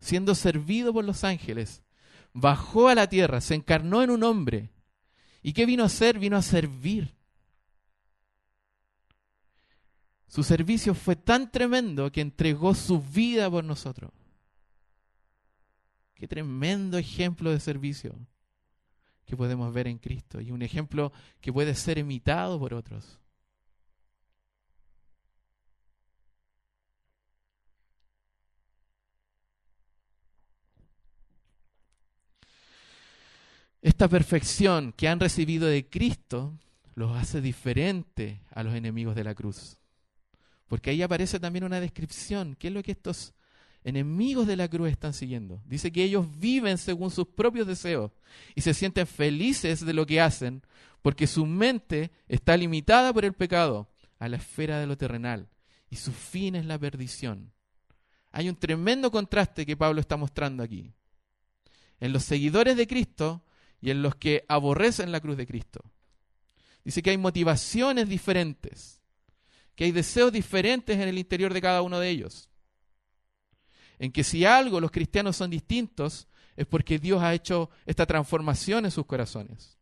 siendo 0.00 0.34
servido 0.34 0.92
por 0.92 1.04
los 1.04 1.24
ángeles, 1.24 1.82
bajó 2.32 2.88
a 2.88 2.94
la 2.94 3.08
tierra, 3.08 3.40
se 3.40 3.54
encarnó 3.54 4.02
en 4.02 4.10
un 4.10 4.22
hombre. 4.22 4.70
¿Y 5.42 5.52
qué 5.52 5.66
vino 5.66 5.82
a 5.82 5.86
hacer? 5.86 6.18
Vino 6.18 6.36
a 6.36 6.42
servir. 6.42 7.14
Su 10.26 10.42
servicio 10.42 10.94
fue 10.94 11.16
tan 11.16 11.50
tremendo 11.50 12.12
que 12.12 12.20
entregó 12.20 12.74
su 12.74 13.00
vida 13.00 13.50
por 13.50 13.64
nosotros. 13.64 14.12
Qué 16.14 16.26
tremendo 16.26 16.98
ejemplo 16.98 17.50
de 17.50 17.60
servicio 17.60 18.14
que 19.28 19.36
podemos 19.36 19.72
ver 19.74 19.86
en 19.86 19.98
Cristo 19.98 20.40
y 20.40 20.50
un 20.50 20.62
ejemplo 20.62 21.12
que 21.40 21.52
puede 21.52 21.74
ser 21.74 21.98
imitado 21.98 22.58
por 22.58 22.72
otros. 22.72 23.20
Esta 33.82 34.08
perfección 34.08 34.92
que 34.92 35.08
han 35.08 35.20
recibido 35.20 35.68
de 35.68 35.88
Cristo 35.88 36.58
los 36.94 37.14
hace 37.14 37.42
diferente 37.42 38.40
a 38.50 38.62
los 38.62 38.74
enemigos 38.74 39.14
de 39.14 39.24
la 39.24 39.34
cruz. 39.34 39.76
Porque 40.66 40.90
ahí 40.90 41.02
aparece 41.02 41.38
también 41.38 41.64
una 41.64 41.80
descripción. 41.80 42.56
¿Qué 42.58 42.68
es 42.68 42.74
lo 42.74 42.82
que 42.82 42.92
estos 42.92 43.34
enemigos 43.84 44.46
de 44.46 44.56
la 44.56 44.68
cruz 44.68 44.90
están 44.90 45.12
siguiendo? 45.12 45.62
Dice 45.66 45.92
que 45.92 46.04
ellos 46.04 46.26
viven 46.38 46.78
según 46.78 47.10
sus 47.10 47.26
propios 47.26 47.66
deseos 47.66 48.10
y 48.54 48.60
se 48.60 48.74
sienten 48.74 49.06
felices 49.06 49.84
de 49.84 49.92
lo 49.92 50.06
que 50.06 50.20
hacen 50.20 50.62
porque 51.02 51.26
su 51.26 51.46
mente 51.46 52.10
está 52.28 52.56
limitada 52.56 53.12
por 53.12 53.24
el 53.24 53.32
pecado 53.32 53.88
a 54.18 54.28
la 54.28 54.36
esfera 54.36 54.78
de 54.80 54.86
lo 54.86 54.96
terrenal 54.96 55.48
y 55.90 55.96
su 55.96 56.12
fin 56.12 56.54
es 56.54 56.66
la 56.66 56.78
perdición. 56.78 57.52
Hay 58.30 58.48
un 58.48 58.56
tremendo 58.56 59.10
contraste 59.10 59.64
que 59.64 59.76
Pablo 59.76 60.00
está 60.00 60.16
mostrando 60.16 60.62
aquí. 60.62 60.92
En 62.00 62.12
los 62.12 62.24
seguidores 62.24 62.76
de 62.76 62.86
Cristo 62.86 63.42
y 63.80 63.90
en 63.90 64.02
los 64.02 64.14
que 64.16 64.44
aborrecen 64.48 65.12
la 65.12 65.20
cruz 65.20 65.36
de 65.36 65.46
Cristo. 65.46 65.82
Dice 66.84 67.02
que 67.02 67.10
hay 67.10 67.18
motivaciones 67.18 68.08
diferentes 68.08 68.98
que 69.78 69.84
hay 69.84 69.92
deseos 69.92 70.32
diferentes 70.32 70.96
en 70.96 71.06
el 71.06 71.18
interior 71.18 71.54
de 71.54 71.60
cada 71.60 71.82
uno 71.82 72.00
de 72.00 72.08
ellos. 72.08 72.47
En 73.98 74.12
que 74.12 74.24
si 74.24 74.44
algo 74.44 74.80
los 74.80 74.90
cristianos 74.90 75.36
son 75.36 75.50
distintos 75.50 76.28
es 76.56 76.66
porque 76.66 76.98
Dios 76.98 77.22
ha 77.22 77.34
hecho 77.34 77.70
esta 77.86 78.06
transformación 78.06 78.84
en 78.84 78.90
sus 78.90 79.06
corazones. 79.06 79.78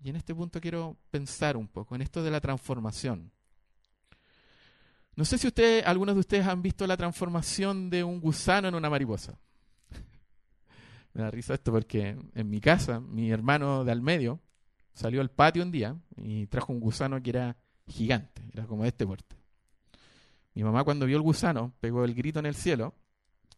Y 0.00 0.10
en 0.10 0.16
este 0.16 0.34
punto 0.34 0.60
quiero 0.60 0.96
pensar 1.10 1.56
un 1.56 1.68
poco 1.68 1.94
en 1.94 2.02
esto 2.02 2.22
de 2.22 2.30
la 2.30 2.40
transformación. 2.40 3.32
No 5.16 5.24
sé 5.24 5.36
si 5.36 5.48
ustedes, 5.48 5.84
algunos 5.84 6.14
de 6.14 6.20
ustedes 6.20 6.46
han 6.46 6.62
visto 6.62 6.86
la 6.86 6.96
transformación 6.96 7.90
de 7.90 8.04
un 8.04 8.20
gusano 8.20 8.68
en 8.68 8.74
una 8.76 8.88
mariposa. 8.88 9.36
Me 11.12 11.22
da 11.22 11.30
risa 11.30 11.54
esto 11.54 11.72
porque 11.72 12.16
en 12.34 12.48
mi 12.48 12.60
casa, 12.60 13.00
mi 13.00 13.30
hermano 13.30 13.84
de 13.84 13.90
al 13.90 14.00
medio, 14.00 14.40
salió 14.94 15.20
al 15.20 15.30
patio 15.30 15.64
un 15.64 15.72
día 15.72 15.96
y 16.16 16.46
trajo 16.46 16.72
un 16.72 16.78
gusano 16.78 17.20
que 17.20 17.30
era 17.30 17.56
gigante, 17.88 18.42
era 18.52 18.66
como 18.66 18.82
de 18.82 18.88
este 18.88 19.06
puerto. 19.06 19.36
Mi 20.54 20.62
mamá 20.62 20.84
cuando 20.84 21.06
vio 21.06 21.16
el 21.16 21.22
gusano 21.22 21.72
pegó 21.80 22.04
el 22.04 22.14
grito 22.14 22.38
en 22.38 22.46
el 22.46 22.54
cielo, 22.54 22.94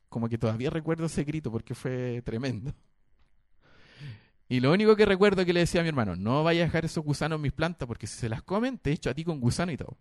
como 0.09 0.29
que 0.29 0.39
todavía 0.39 0.71
recuerdo 0.71 1.07
ese 1.07 1.25
grito 1.25 1.51
porque 1.51 1.75
fue 1.75 2.23
tremendo. 2.25 2.75
Y 4.49 4.61
lo 4.61 4.73
único 4.73 4.97
que 4.97 5.07
recuerdo 5.07 5.45
que 5.45 5.53
le 5.53 5.61
decía 5.61 5.81
a 5.81 5.85
mi 5.85 5.89
hermano, 5.89 6.17
no 6.17 6.43
vaya 6.43 6.63
a 6.63 6.67
dejar 6.67 6.85
esos 6.85 7.05
gusanos 7.05 7.37
en 7.37 7.43
mis 7.43 7.53
plantas 7.53 7.87
porque 7.87 8.07
si 8.07 8.19
se 8.19 8.29
las 8.29 8.43
comen 8.43 8.79
te 8.79 8.91
echo 8.91 9.09
a 9.09 9.15
ti 9.15 9.25
con 9.25 9.41
gusano 9.41 9.71
y 9.71 9.77
todo. 9.77 9.97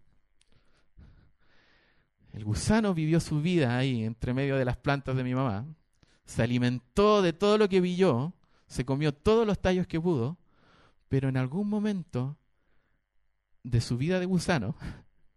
El 2.33 2.43
gusano 2.43 2.93
vivió 2.93 3.19
su 3.19 3.41
vida 3.41 3.77
ahí 3.77 4.03
entre 4.03 4.33
medio 4.33 4.57
de 4.57 4.65
las 4.65 4.77
plantas 4.77 5.15
de 5.15 5.23
mi 5.23 5.35
mamá, 5.35 5.65
se 6.25 6.41
alimentó 6.43 7.21
de 7.21 7.33
todo 7.33 7.57
lo 7.57 7.69
que 7.69 7.81
vio, 7.81 8.33
se 8.67 8.85
comió 8.85 9.13
todos 9.13 9.45
los 9.45 9.59
tallos 9.59 9.87
que 9.87 9.99
pudo 9.99 10.37
pero 11.09 11.27
en 11.27 11.35
algún 11.35 11.67
momento 11.67 12.37
de 13.63 13.81
su 13.81 13.97
vida 13.97 14.19
de 14.19 14.25
gusano, 14.25 14.75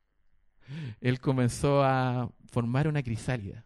él 1.00 1.20
comenzó 1.20 1.82
a 1.82 2.30
formar 2.46 2.88
una 2.88 3.02
crisálida. 3.02 3.64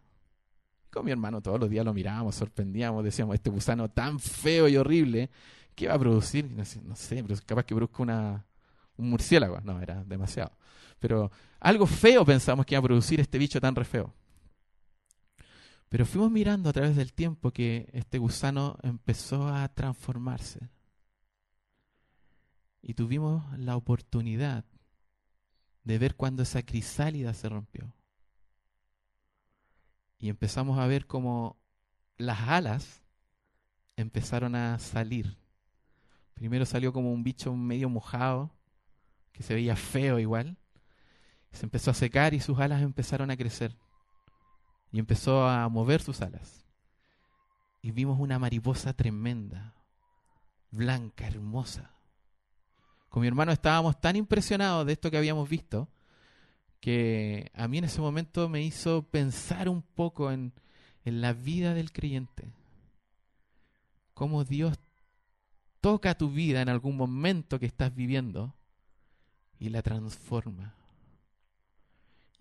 Con 0.91 1.05
mi 1.05 1.11
hermano 1.11 1.43
todos 1.43 1.61
los 1.61 1.69
días 1.69 1.85
lo 1.85 1.93
mirábamos, 1.93 2.35
sorprendíamos, 2.35 3.05
decíamos, 3.05 3.35
este 3.35 3.51
gusano 3.51 3.91
tan 3.91 4.19
feo 4.19 4.67
y 4.69 4.77
horrible, 4.77 5.31
¿qué 5.75 5.89
va 5.89 5.95
a 5.95 5.99
producir? 5.99 6.51
No 6.51 6.97
sé, 6.97 7.23
pero 7.23 7.39
capaz 7.45 7.65
que 7.65 7.75
produzca 7.75 8.03
una, 8.03 8.47
un 8.97 9.11
murciélago. 9.11 9.61
No, 9.61 9.81
era 9.81 10.03
demasiado. 10.05 10.53
Pero 10.99 11.31
algo 11.61 11.87
feo 11.87 12.25
pensamos 12.25 12.65
que 12.65 12.75
iba 12.75 12.81
a 12.81 12.83
producir 12.83 13.21
este 13.21 13.39
bicho 13.39 13.61
tan 13.61 13.75
re 13.75 13.85
feo. 13.85 14.15
Pero 15.89 16.05
fuimos 16.05 16.31
mirando 16.31 16.69
a 16.69 16.73
través 16.73 16.97
del 16.97 17.13
tiempo 17.13 17.53
que 17.53 17.89
este 17.93 18.19
gusano 18.19 18.77
empezó 18.83 19.47
a 19.49 19.69
transformarse 19.69 20.69
y 22.89 22.95
tuvimos 22.95 23.43
la 23.59 23.77
oportunidad 23.77 24.65
de 25.83 25.99
ver 25.99 26.15
cuando 26.15 26.45
esa 26.45 26.63
crisálida 26.63 27.35
se 27.35 27.49
rompió. 27.49 27.93
Y 30.21 30.29
empezamos 30.29 30.79
a 30.79 30.87
ver 30.87 31.09
cómo 31.09 31.57
las 32.17 32.43
alas 32.43 33.03
empezaron 33.97 34.55
a 34.55 34.79
salir. 34.79 35.37
Primero 36.35 36.65
salió 36.65 36.93
como 36.93 37.13
un 37.13 37.25
bicho 37.25 37.53
medio 37.57 37.89
mojado, 37.89 38.53
que 39.33 39.43
se 39.43 39.55
veía 39.55 39.75
feo 39.75 40.21
igual. 40.21 40.57
Se 41.51 41.67
empezó 41.67 41.91
a 41.91 41.95
secar 41.95 42.35
y 42.35 42.41
sus 42.41 42.61
alas 42.61 42.83
empezaron 42.83 43.33
a 43.33 43.37
crecer. 43.37 43.77
Y 44.93 45.01
empezó 45.01 45.49
a 45.49 45.69
mover 45.69 46.03
sus 46.03 46.21
alas. 46.21 46.65
Y 47.83 47.91
vimos 47.91 48.21
una 48.21 48.39
mariposa 48.39 48.93
tremenda, 48.93 49.75
blanca, 50.71 51.27
hermosa 51.27 51.96
con 53.17 53.23
mi 53.23 53.29
hermano 53.29 53.51
estábamos 53.51 53.99
tan 53.99 54.15
impresionados 54.15 54.85
de 54.85 54.93
esto 54.93 55.11
que 55.11 55.17
habíamos 55.17 55.49
visto 55.49 55.89
que 56.81 57.51
a 57.55 57.67
mí 57.67 57.79
en 57.79 57.85
ese 57.85 58.03
momento 58.03 58.47
me 58.51 58.61
hizo 58.61 59.05
pensar 59.09 59.71
un 59.71 59.81
poco 59.81 60.31
en, 60.31 60.53
la 61.03 61.33
vida 61.33 61.73
del 61.73 61.93
creyente. 61.93 62.53
Cómo 64.13 64.45
Dios 64.45 64.79
toca 65.81 66.19
tu 66.19 66.31
vida 66.31 66.61
en 66.61 66.69
algún 66.69 66.95
momento 66.95 67.59
que 67.59 67.65
estás 67.65 67.95
viviendo 67.95 68.55
y 69.59 69.71
la 69.71 69.81
transforma. 69.81 70.75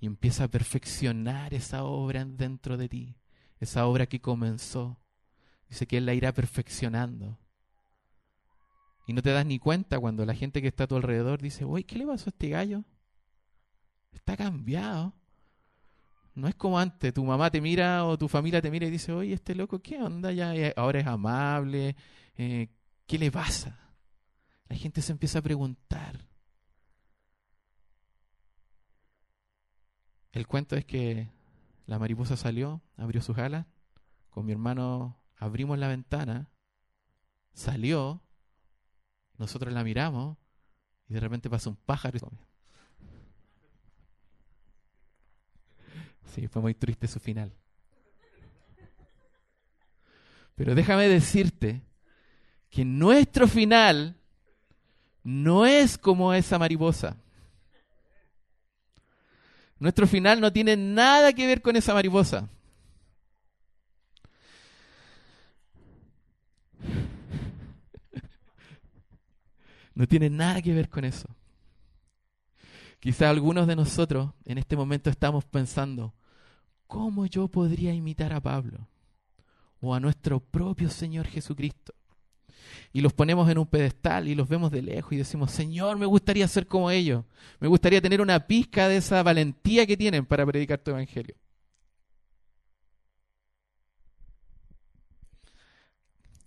Y 0.02 0.08
empieza 0.08 0.44
a 0.44 0.50
perfeccionar 0.50 1.54
esa 1.54 1.86
obra 1.86 2.26
dentro 2.26 2.76
de 2.76 2.90
ti, 2.90 3.16
esa 3.62 3.88
obra 3.88 4.08
que 4.08 4.20
comenzó. 4.20 5.00
Dice 5.70 5.88
que 5.88 6.00
Él 6.00 6.06
la 6.06 6.16
irá 6.16 6.34
perfeccionando. 6.34 7.40
Y 9.06 9.14
no 9.14 9.22
te 9.22 9.32
das 9.32 9.46
ni 9.46 9.60
cuenta 9.60 10.00
cuando 10.00 10.26
la 10.26 10.34
gente 10.34 10.62
que 10.62 10.68
está 10.68 10.86
a 10.86 10.88
tu 10.88 10.96
alrededor 10.96 11.42
dice, 11.42 11.66
uy, 11.66 11.84
¿qué 11.84 11.98
le 11.98 12.08
pasó 12.08 12.30
a 12.30 12.32
este 12.32 12.50
gallo? 12.50 12.84
Está 14.12 14.36
cambiado. 14.36 15.14
No 16.34 16.48
es 16.48 16.56
como 16.56 16.80
antes, 16.80 17.14
tu 17.14 17.24
mamá 17.24 17.50
te 17.50 17.62
mira 17.62 18.04
o 18.06 18.18
tu 18.18 18.28
familia 18.28 18.62
te 18.62 18.72
mira 18.72 18.88
y 18.88 18.92
dice, 18.92 19.14
oye, 19.14 19.34
este 19.34 19.56
loco, 19.56 19.80
¿qué 19.80 20.02
onda? 20.02 20.32
Ya 20.32 20.54
ahora 20.76 21.00
es 21.00 21.08
amable, 21.08 21.96
eh, 22.36 22.70
¿qué 23.06 23.18
le 23.18 23.32
pasa? 23.32 23.80
La 24.68 24.76
gente 24.76 25.02
se 25.02 25.12
empieza 25.12 25.40
a 25.40 25.44
preguntar. 25.44 26.20
El 30.34 30.48
cuento 30.48 30.76
es 30.76 30.84
que 30.84 31.30
la 31.86 32.00
mariposa 32.00 32.36
salió, 32.36 32.82
abrió 32.98 33.22
sus 33.22 33.38
alas, 33.38 33.68
con 34.30 34.46
mi 34.46 34.52
hermano 34.52 35.18
abrimos 35.38 35.80
la 35.80 35.88
ventana, 35.88 36.50
salió, 37.54 38.25
nosotros 39.38 39.74
la 39.74 39.84
miramos 39.84 40.38
y 41.08 41.14
de 41.14 41.20
repente 41.20 41.50
pasa 41.50 41.70
un 41.70 41.76
pájaro. 41.76 42.18
Y... 42.18 42.22
Sí, 46.34 46.48
fue 46.48 46.62
muy 46.62 46.74
triste 46.74 47.08
su 47.08 47.20
final. 47.20 47.52
Pero 50.56 50.74
déjame 50.74 51.08
decirte 51.08 51.82
que 52.70 52.86
nuestro 52.86 53.48
final 53.48 54.16
no 55.24 55.66
es 55.66 55.98
como 55.98 56.34
esa 56.34 56.58
mariposa. 56.58 57.18
Nuestro 59.80 60.08
final 60.08 60.40
no 60.40 60.54
tiene 60.54 60.78
nada 60.78 61.34
que 61.34 61.46
ver 61.46 61.62
con 61.62 61.76
esa 61.76 61.94
mariposa. 61.94 62.50
No 69.96 70.08
tiene 70.08 70.30
nada 70.30 70.62
que 70.62 70.74
ver 70.74 70.90
con 70.90 71.06
eso. 71.06 71.28
Quizá 73.00 73.30
algunos 73.30 73.68
de 73.68 73.76
nosotros 73.76 74.32
en 74.46 74.58
este 74.58 74.76
momento 74.76 75.10
estamos 75.10 75.46
pensando, 75.46 76.14
¿cómo 76.88 77.26
yo 77.26 77.48
podría 77.48 77.94
imitar 77.94 78.34
a 78.34 78.42
Pablo 78.42 78.88
o 79.80 79.94
a 79.94 80.00
nuestro 80.00 80.40
propio 80.40 80.90
Señor 80.90 81.28
Jesucristo? 81.28 81.94
Y 82.92 83.02
los 83.02 83.14
ponemos 83.14 83.50
en 83.50 83.58
un 83.58 83.68
pedestal 83.68 84.28
y 84.28 84.36
los 84.36 84.50
vemos 84.50 84.72
de 84.72 84.82
lejos 84.82 85.14
y 85.14 85.18
decimos, 85.18 85.52
Señor, 85.52 85.98
me 85.98 86.06
gustaría 86.06 86.48
ser 86.48 86.68
como 86.68 86.92
ellos, 86.92 87.24
me 87.60 87.68
gustaría 87.68 88.02
tener 88.02 88.22
una 88.22 88.48
pizca 88.48 88.88
de 88.88 88.98
esa 88.98 89.22
valentía 89.24 89.86
que 89.86 89.98
tienen 89.98 90.26
para 90.26 90.46
predicar 90.46 90.80
tu 90.80 90.92
evangelio. 90.92 91.36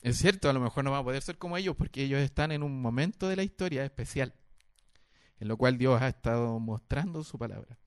Es 0.08 0.16
cierto, 0.16 0.48
a 0.48 0.54
lo 0.54 0.60
mejor 0.60 0.84
no 0.84 0.90
va 0.90 0.98
a 0.98 1.04
poder 1.04 1.20
ser 1.20 1.36
como 1.36 1.58
ellos 1.58 1.76
porque 1.76 2.02
ellos 2.02 2.20
están 2.20 2.50
en 2.50 2.62
un 2.62 2.80
momento 2.80 3.28
de 3.28 3.36
la 3.36 3.42
historia 3.42 3.84
especial, 3.84 4.32
en 5.38 5.48
lo 5.48 5.58
cual 5.58 5.76
Dios 5.76 6.00
ha 6.00 6.08
estado 6.08 6.58
mostrando 6.58 7.22
su 7.22 7.38
palabra. 7.38 7.78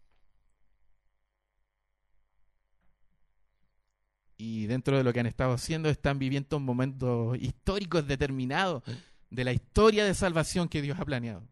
Y 4.38 4.68
dentro 4.68 4.98
de 4.98 5.04
lo 5.04 5.12
que 5.12 5.20
han 5.20 5.26
estado 5.26 5.54
haciendo, 5.54 5.90
están 5.90 6.20
viviendo 6.20 6.60
momentos 6.60 7.38
históricos 7.40 8.06
determinados 8.06 8.84
de 9.32 9.44
la 9.44 9.54
historia 9.54 10.06
de 10.06 10.14
salvación 10.14 10.70
que 10.70 10.84
Dios 10.84 11.00
ha 11.00 11.06
planeado. 11.06 11.48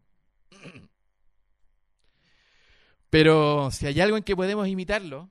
Pero 3.10 3.72
si 3.72 3.86
hay 3.86 4.00
algo 4.00 4.16
en 4.16 4.22
que 4.22 4.36
podemos 4.36 4.68
imitarlo, 4.68 5.28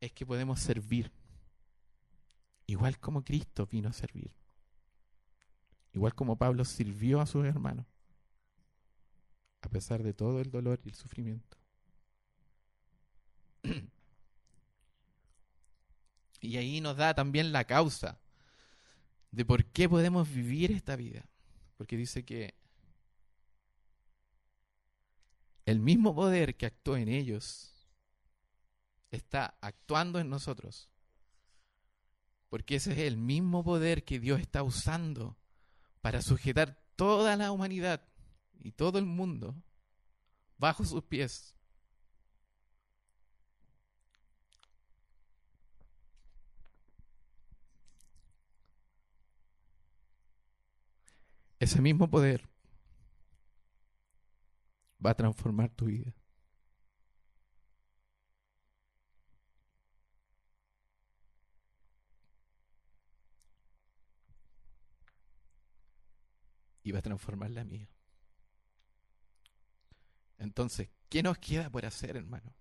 es 0.00 0.10
que 0.10 0.26
podemos 0.26 0.58
servir 0.58 1.12
igual 2.66 2.98
como 2.98 3.24
Cristo 3.24 3.66
vino 3.66 3.88
a 3.88 3.92
servir, 3.92 4.32
igual 5.92 6.14
como 6.14 6.36
Pablo 6.36 6.64
sirvió 6.64 7.20
a 7.20 7.26
sus 7.26 7.44
hermanos, 7.44 7.86
a 9.62 9.68
pesar 9.68 10.02
de 10.02 10.12
todo 10.14 10.40
el 10.40 10.50
dolor 10.50 10.80
y 10.84 10.88
el 10.88 10.94
sufrimiento. 10.94 11.56
Y 16.40 16.58
ahí 16.58 16.82
nos 16.82 16.98
da 16.98 17.14
también 17.14 17.52
la 17.52 17.64
causa 17.64 18.18
de 19.30 19.46
por 19.46 19.64
qué 19.64 19.88
podemos 19.88 20.28
vivir 20.30 20.72
esta 20.72 20.94
vida. 20.94 21.24
Porque 21.78 21.96
dice 21.96 22.24
que 22.24 22.54
el 25.64 25.80
mismo 25.80 26.14
poder 26.14 26.54
que 26.56 26.66
actuó 26.66 26.98
en 26.98 27.08
ellos 27.08 27.72
está 29.10 29.56
actuando 29.62 30.18
en 30.18 30.28
nosotros. 30.28 30.90
Porque 32.54 32.76
ese 32.76 32.92
es 32.92 32.98
el 32.98 33.16
mismo 33.16 33.64
poder 33.64 34.04
que 34.04 34.20
Dios 34.20 34.38
está 34.38 34.62
usando 34.62 35.36
para 36.00 36.22
sujetar 36.22 36.80
toda 36.94 37.34
la 37.34 37.50
humanidad 37.50 38.06
y 38.60 38.70
todo 38.70 39.00
el 39.00 39.06
mundo 39.06 39.56
bajo 40.56 40.84
sus 40.84 41.02
pies. 41.02 41.56
Ese 51.58 51.80
mismo 51.80 52.08
poder 52.08 52.48
va 55.04 55.10
a 55.10 55.14
transformar 55.14 55.70
tu 55.70 55.86
vida. 55.86 56.14
Y 66.84 66.92
va 66.92 67.00
a 67.00 67.02
transformar 67.02 67.50
la 67.50 67.64
mía. 67.64 67.88
Entonces, 70.38 70.90
¿qué 71.08 71.22
nos 71.22 71.38
queda 71.38 71.70
por 71.70 71.86
hacer, 71.86 72.16
hermano? 72.16 72.54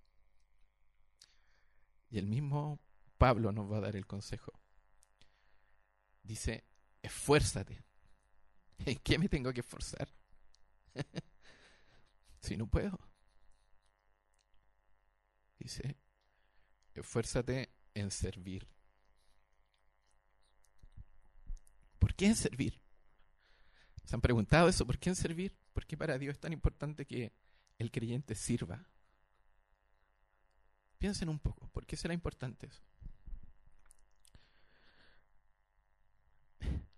Y 2.10 2.18
el 2.18 2.28
mismo 2.28 2.80
Pablo 3.18 3.52
nos 3.52 3.72
va 3.72 3.78
a 3.78 3.82
dar 3.82 3.96
el 3.96 4.08
consejo. 4.08 4.54
Dice, 6.24 6.64
esfuérzate. 7.02 7.84
¿En 8.86 8.98
qué 9.00 9.20
me 9.20 9.28
tengo 9.28 9.52
que 9.52 9.60
esforzar? 9.60 10.08
si 12.40 12.56
no 12.56 12.68
puedo. 12.68 12.98
Dice, 15.60 15.98
esfuérzate 16.94 17.74
en 17.94 18.10
servir. 18.10 18.70
¿Por 22.00 22.16
qué 22.16 22.28
en 22.28 22.36
servir? 22.36 22.83
¿Se 24.06 24.16
han 24.16 24.22
preguntado 24.22 24.68
eso? 24.68 24.86
¿Por 24.86 25.00
qué 25.00 25.10
en 25.10 25.16
servir? 25.16 25.56
¿Por 25.74 25.86
qué 25.86 25.98
para 25.98 26.18
Dios 26.18 26.34
es 26.34 26.40
tan 26.40 26.54
importante 26.54 27.06
que 27.06 27.32
el 27.78 27.92
creyente 27.92 28.36
sirva? 28.36 28.86
Piensen 30.98 31.30
un 31.30 31.40
poco, 31.40 31.68
¿por 31.70 31.86
qué 31.86 31.96
será 31.96 32.14
importante 32.14 32.68
eso? 32.68 32.82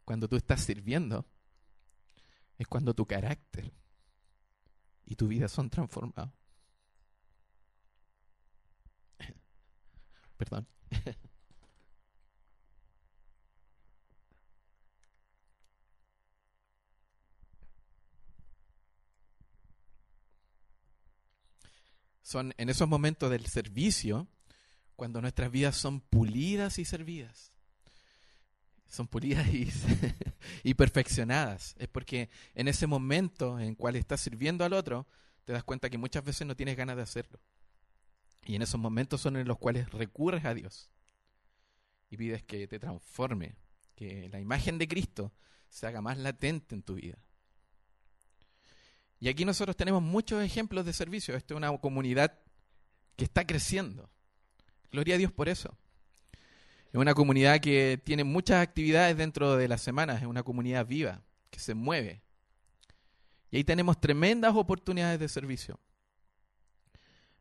Cuando 0.03 0.27
tú 0.27 0.35
estás 0.35 0.61
sirviendo, 0.61 1.25
es 2.57 2.67
cuando 2.67 2.93
tu 2.93 3.05
carácter 3.07 3.71
y 5.05 5.15
tu 5.15 5.27
vida 5.27 5.47
son 5.47 5.69
transformados. 5.69 6.31
Perdón. 10.37 10.67
Son 22.25 22.55
en 22.57 22.69
esos 22.69 22.89
momentos 22.89 23.29
del 23.29 23.45
servicio 23.45 24.27
cuando 24.95 25.21
nuestras 25.21 25.51
vidas 25.51 25.75
son 25.75 26.01
pulidas 26.01 26.79
y 26.79 26.83
servidas. 26.85 27.51
Son 28.87 29.07
pulidas 29.07 29.47
y, 30.63 30.73
perfeccionadas. 30.73 31.75
Es 31.77 31.87
porque 31.87 32.31
en 32.55 32.67
ese 32.67 32.87
momento 32.87 33.59
en 33.59 33.75
cual 33.75 33.95
estás 33.95 34.21
sirviendo 34.21 34.65
al 34.65 34.73
otro, 34.73 35.05
te 35.43 35.53
das 35.53 35.63
cuenta 35.63 35.91
que 35.91 35.99
muchas 35.99 36.25
veces 36.25 36.47
no 36.47 36.55
tienes 36.55 36.75
ganas 36.75 36.95
de 36.95 37.03
hacerlo. 37.03 37.39
Y 38.43 38.55
en 38.55 38.63
esos 38.63 38.81
momentos 38.81 39.21
son 39.21 39.37
en 39.37 39.47
los 39.47 39.59
cuales 39.59 39.91
recurres 39.91 40.45
a 40.45 40.55
Dios 40.55 40.89
y 42.09 42.17
pides 42.17 42.41
que 42.41 42.67
te 42.67 42.79
transforme, 42.79 43.55
que 43.93 44.29
la 44.29 44.39
imagen 44.39 44.79
de 44.79 44.87
Cristo 44.87 45.31
se 45.69 45.85
haga 45.85 46.01
más 46.01 46.17
latente 46.17 46.73
en 46.73 46.81
tu 46.81 46.95
vida. 46.95 47.19
Y 49.25 49.27
aquí 49.27 49.43
nosotros 49.43 49.75
tenemos 49.75 50.03
muchos 50.03 50.43
ejemplos 50.43 50.85
de 50.85 50.93
servicio. 50.93 51.35
Esta 51.35 51.55
es 51.55 51.57
una 51.57 51.75
comunidad 51.79 52.37
que 53.15 53.23
está 53.23 53.43
creciendo. 53.43 54.07
Gloria 54.91 55.15
a 55.15 55.17
Dios 55.17 55.31
por 55.31 55.49
eso. 55.49 55.75
Es 56.93 56.99
una 56.99 57.15
comunidad 57.15 57.59
que 57.59 57.99
tiene 58.03 58.23
muchas 58.23 58.61
actividades 58.61 59.17
dentro 59.17 59.57
de 59.57 59.67
las 59.67 59.81
semanas, 59.81 60.21
es 60.21 60.27
una 60.27 60.43
comunidad 60.43 60.85
viva, 60.85 61.23
que 61.49 61.59
se 61.59 61.73
mueve. 61.73 62.21
Y 63.49 63.57
ahí 63.57 63.63
tenemos 63.63 63.99
tremendas 63.99 64.53
oportunidades 64.55 65.19
de 65.19 65.27
servicio. 65.27 65.79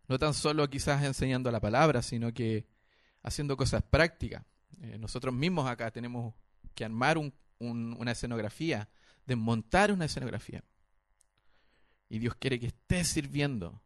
No 0.08 0.18
tan 0.18 0.32
solo 0.32 0.66
quizás 0.70 1.04
enseñando 1.04 1.50
la 1.50 1.60
palabra, 1.60 2.00
sino 2.00 2.32
que 2.32 2.66
haciendo 3.22 3.58
cosas 3.58 3.82
prácticas. 3.82 4.42
Eh, 4.80 4.96
nosotros 4.98 5.34
mismos 5.34 5.68
acá 5.68 5.90
tenemos 5.90 6.32
que 6.74 6.86
armar 6.86 7.18
una 7.58 8.10
escenografía, 8.10 8.88
desmontar 9.26 9.92
una 9.92 10.06
escenografía. 10.06 10.64
Y 12.14 12.20
Dios 12.20 12.36
quiere 12.36 12.60
que 12.60 12.68
estés 12.68 13.08
sirviendo. 13.08 13.82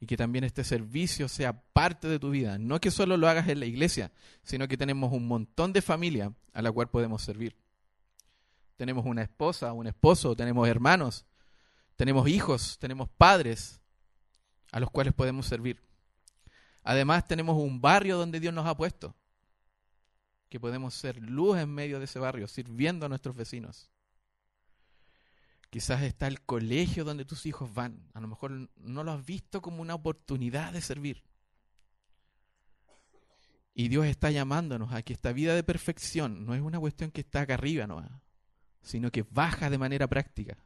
Y 0.00 0.06
que 0.06 0.16
también 0.16 0.44
este 0.44 0.64
servicio 0.64 1.28
sea 1.28 1.60
parte 1.62 2.08
de 2.08 2.18
tu 2.18 2.30
vida. 2.30 2.56
No 2.56 2.80
que 2.80 2.90
solo 2.90 3.18
lo 3.18 3.28
hagas 3.28 3.48
en 3.48 3.60
la 3.60 3.66
iglesia, 3.66 4.12
sino 4.42 4.66
que 4.66 4.78
tenemos 4.78 5.12
un 5.12 5.28
montón 5.28 5.74
de 5.74 5.82
familia 5.82 6.32
a 6.54 6.62
la 6.62 6.72
cual 6.72 6.88
podemos 6.88 7.20
servir. 7.20 7.54
Tenemos 8.76 9.04
una 9.04 9.20
esposa, 9.20 9.74
un 9.74 9.88
esposo, 9.88 10.34
tenemos 10.34 10.66
hermanos, 10.66 11.26
tenemos 11.96 12.26
hijos, 12.28 12.78
tenemos 12.78 13.10
padres 13.10 13.82
a 14.72 14.80
los 14.80 14.90
cuales 14.90 15.12
podemos 15.12 15.44
servir. 15.44 15.82
Además 16.82 17.28
tenemos 17.28 17.58
un 17.58 17.82
barrio 17.82 18.16
donde 18.16 18.40
Dios 18.40 18.54
nos 18.54 18.66
ha 18.66 18.74
puesto, 18.74 19.14
que 20.48 20.58
podemos 20.58 20.94
ser 20.94 21.20
luz 21.20 21.58
en 21.58 21.68
medio 21.68 21.98
de 21.98 22.06
ese 22.06 22.18
barrio, 22.18 22.48
sirviendo 22.48 23.04
a 23.04 23.10
nuestros 23.10 23.36
vecinos. 23.36 23.90
Quizás 25.74 26.02
está 26.02 26.28
el 26.28 26.40
colegio 26.40 27.02
donde 27.02 27.24
tus 27.24 27.46
hijos 27.46 27.74
van. 27.74 28.08
A 28.12 28.20
lo 28.20 28.28
mejor 28.28 28.70
no 28.76 29.02
lo 29.02 29.10
has 29.10 29.26
visto 29.26 29.60
como 29.60 29.82
una 29.82 29.96
oportunidad 29.96 30.72
de 30.72 30.80
servir. 30.80 31.24
Y 33.74 33.88
Dios 33.88 34.06
está 34.06 34.30
llamándonos 34.30 34.92
a 34.92 35.02
que 35.02 35.12
esta 35.12 35.32
vida 35.32 35.52
de 35.52 35.64
perfección 35.64 36.46
no 36.46 36.54
es 36.54 36.60
una 36.60 36.78
cuestión 36.78 37.10
que 37.10 37.22
está 37.22 37.40
acá 37.40 37.54
arriba, 37.54 37.88
no, 37.88 38.08
sino 38.82 39.10
que 39.10 39.24
baja 39.28 39.68
de 39.68 39.78
manera 39.78 40.06
práctica. 40.06 40.56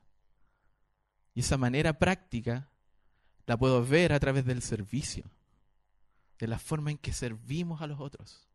Y 1.33 1.41
esa 1.41 1.57
manera 1.57 1.99
práctica 1.99 2.69
la 3.47 3.57
puedo 3.57 3.83
ver 3.83 4.13
a 4.13 4.21
través 4.21 4.45
del 4.45 4.61
servicio, 4.61 5.25
de 6.39 6.49
la 6.49 6.59
forma 6.59 6.91
en 6.91 6.99
que 6.99 7.15
servimos 7.15 7.81
a 7.81 7.87
los 7.87 7.99
otros. 7.99 8.47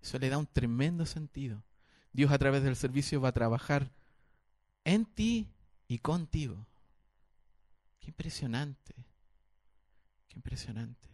Eso 0.00 0.18
le 0.18 0.30
da 0.30 0.38
un 0.38 0.46
tremendo 0.46 1.04
sentido. 1.04 1.62
Dios 2.14 2.32
a 2.32 2.38
través 2.38 2.62
del 2.62 2.76
servicio 2.76 3.20
va 3.20 3.28
a 3.28 3.32
trabajar 3.32 3.92
en 4.84 5.04
ti 5.04 5.48
y 5.88 5.98
contigo. 5.98 6.66
Qué 8.00 8.08
impresionante. 8.08 8.94
Qué 10.28 10.36
impresionante. 10.36 11.08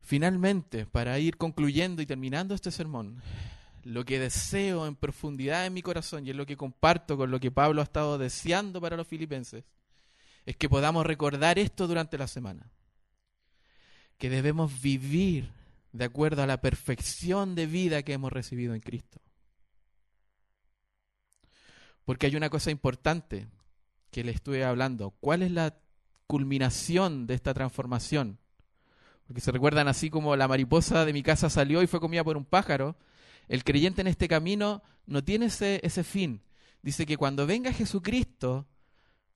Finalmente, 0.00 0.84
para 0.84 1.18
ir 1.18 1.36
concluyendo 1.36 2.02
y 2.02 2.06
terminando 2.06 2.54
este 2.54 2.70
sermón, 2.70 3.22
lo 3.84 4.04
que 4.04 4.18
deseo 4.18 4.86
en 4.86 4.96
profundidad 4.96 5.66
en 5.66 5.72
mi 5.72 5.82
corazón 5.82 6.26
y 6.26 6.30
es 6.30 6.36
lo 6.36 6.46
que 6.46 6.56
comparto 6.56 7.16
con 7.16 7.30
lo 7.30 7.40
que 7.40 7.50
Pablo 7.50 7.80
ha 7.80 7.84
estado 7.84 8.18
deseando 8.18 8.80
para 8.80 8.96
los 8.96 9.06
filipenses, 9.06 9.64
es 10.44 10.56
que 10.56 10.68
podamos 10.68 11.06
recordar 11.06 11.58
esto 11.58 11.86
durante 11.86 12.18
la 12.18 12.26
semana. 12.26 12.70
Que 14.18 14.28
debemos 14.28 14.80
vivir 14.80 15.50
de 15.92 16.04
acuerdo 16.04 16.42
a 16.42 16.46
la 16.46 16.60
perfección 16.60 17.54
de 17.54 17.66
vida 17.66 18.02
que 18.02 18.12
hemos 18.12 18.32
recibido 18.32 18.74
en 18.74 18.80
Cristo. 18.80 19.20
Porque 22.04 22.26
hay 22.26 22.36
una 22.36 22.50
cosa 22.50 22.70
importante 22.70 23.48
que 24.10 24.24
le 24.24 24.32
estuve 24.32 24.64
hablando. 24.64 25.10
¿Cuál 25.20 25.42
es 25.42 25.50
la 25.50 25.76
culminación 26.26 27.26
de 27.26 27.34
esta 27.34 27.54
transformación? 27.54 28.38
porque 29.26 29.40
se 29.40 29.52
recuerdan 29.52 29.88
así 29.88 30.10
como 30.10 30.36
la 30.36 30.48
mariposa 30.48 31.04
de 31.04 31.12
mi 31.12 31.22
casa 31.22 31.48
salió 31.48 31.82
y 31.82 31.86
fue 31.86 32.00
comida 32.00 32.24
por 32.24 32.36
un 32.36 32.44
pájaro, 32.44 32.96
el 33.48 33.64
creyente 33.64 34.00
en 34.00 34.06
este 34.06 34.28
camino 34.28 34.82
no 35.06 35.24
tiene 35.24 35.46
ese, 35.46 35.80
ese 35.82 36.04
fin. 36.04 36.42
Dice 36.82 37.06
que 37.06 37.16
cuando 37.16 37.46
venga 37.46 37.72
Jesucristo, 37.72 38.66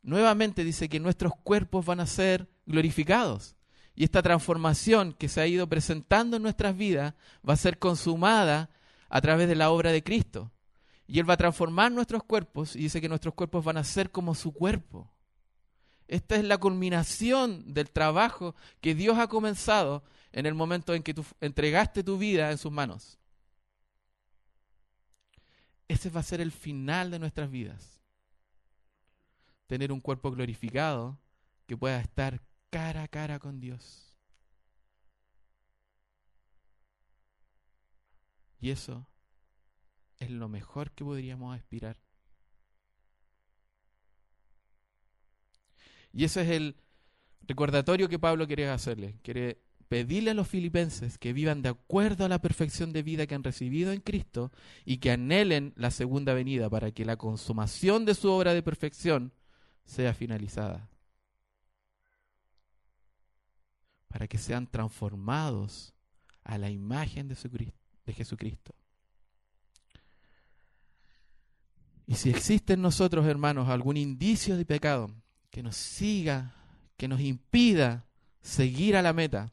nuevamente 0.03 0.65
dice 0.65 0.89
que 0.89 1.01
nuestros 1.01 1.33
cuerpos 1.43 1.87
van 1.87 2.01
a 2.01 2.07
ser 2.07 2.49
glorificados. 2.67 3.57
Y 3.95 4.05
esta 4.05 4.23
transformación 4.23 5.15
que 5.15 5.29
se 5.29 5.41
ha 5.41 5.47
ido 5.47 5.69
presentando 5.69 6.37
en 6.37 6.43
nuestras 6.43 6.77
vidas 6.77 7.15
va 7.47 7.55
a 7.55 7.57
ser 7.57 7.79
consumada 7.79 8.71
a 9.09 9.21
través 9.21 9.49
de 9.49 9.57
la 9.57 9.71
obra 9.71 9.91
de 9.91 10.03
Cristo. 10.05 10.53
Y 11.09 11.19
Él 11.19 11.29
va 11.29 11.35
a 11.35 11.39
transformar 11.39 11.91
nuestros 11.91 12.23
cuerpos 12.23 12.77
y 12.77 12.81
dice 12.81 13.01
que 13.01 13.09
nuestros 13.09 13.35
cuerpos 13.35 13.65
van 13.65 13.79
a 13.79 13.85
ser 13.85 14.11
como 14.11 14.35
su 14.35 14.53
cuerpo. 14.53 15.11
Esta 16.07 16.37
es 16.37 16.45
la 16.45 16.59
culminación 16.59 17.73
del 17.73 17.91
trabajo 17.91 18.55
que 18.83 18.95
Dios 18.95 19.19
ha 19.19 19.27
comenzado 19.27 20.05
en 20.33 20.45
el 20.45 20.55
momento 20.55 20.95
en 20.95 21.03
que 21.03 21.15
tú 21.15 21.25
entregaste 21.41 22.05
tu 22.05 22.19
vida 22.19 22.51
en 22.51 22.59
sus 22.59 22.71
manos. 22.71 23.19
Ese 25.89 26.11
va 26.11 26.21
a 26.21 26.25
ser 26.25 26.43
el 26.43 26.53
final 26.53 27.11
de 27.11 27.19
nuestras 27.19 27.51
vidas. 27.51 28.03
Tener 29.67 29.91
un 29.93 30.01
cuerpo 30.01 30.31
glorificado 30.31 31.19
que 31.67 31.77
pueda 31.77 32.01
estar 32.01 32.43
cara 32.69 33.05
a 33.05 33.09
cara 33.09 33.39
con 33.39 33.61
Dios. 33.61 34.15
Y 38.61 38.71
eso 38.71 39.07
es 40.21 40.31
lo 40.31 40.49
mejor 40.49 40.91
que 40.93 41.05
podríamos 41.05 41.57
aspirar. 41.57 41.97
Y 46.13 46.25
ese 46.25 46.43
es 46.43 46.49
el 46.49 46.77
recordatorio 47.43 48.09
que 48.09 48.19
Pablo 48.19 48.47
quiere 48.47 48.69
hacerle. 48.69 49.19
Quiere 49.23 49.63
pedirle 49.89 50.31
a 50.31 50.35
los 50.35 50.49
filipenses 50.49 51.19
que 51.19 51.33
vivan 51.33 51.63
de 51.63 51.71
acuerdo 51.71 52.25
a 52.25 52.29
la 52.29 52.41
perfección 52.41 52.93
de 52.93 53.03
vida 53.03 53.27
que 53.27 53.35
han 53.35 53.45
recibido 53.45 53.93
en 53.93 54.01
Cristo 54.01 54.53
y 54.85 54.99
que 54.99 55.11
anhelen 55.11 55.73
la 55.77 55.91
segunda 55.91 56.35
venida 56.35 56.69
para 56.69 56.91
que 56.91 57.05
la 57.05 57.17
consumación 57.17 58.05
de 58.05 58.15
su 58.15 58.31
obra 58.31 58.53
de 58.53 58.63
perfección 58.63 59.33
sea 59.85 60.13
finalizada. 60.13 60.91
Para 64.09 64.27
que 64.27 64.39
sean 64.39 64.67
transformados 64.67 65.95
a 66.45 66.59
la 66.59 66.71
imagen 66.71 67.29
de, 67.29 67.73
de 68.07 68.13
Jesucristo. 68.13 68.75
Y 72.09 72.15
si 72.15 72.31
existe 72.31 72.73
en 72.73 72.81
nosotros, 72.81 73.27
hermanos, 73.27 73.69
algún 73.69 73.99
indicio 73.99 74.57
de 74.57 74.65
pecado, 74.65 75.15
que 75.51 75.63
nos 75.63 75.77
siga, 75.77 76.55
que 76.97 77.07
nos 77.07 77.21
impida 77.21 78.07
seguir 78.41 78.97
a 78.97 79.03
la 79.03 79.13
meta, 79.13 79.53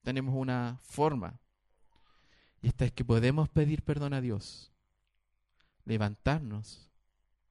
tenemos 0.00 0.34
una 0.34 0.80
forma. 0.82 1.38
Y 2.62 2.68
esta 2.68 2.86
es 2.86 2.92
que 2.92 3.04
podemos 3.04 3.50
pedir 3.50 3.82
perdón 3.82 4.14
a 4.14 4.22
Dios, 4.22 4.72
levantarnos 5.84 6.88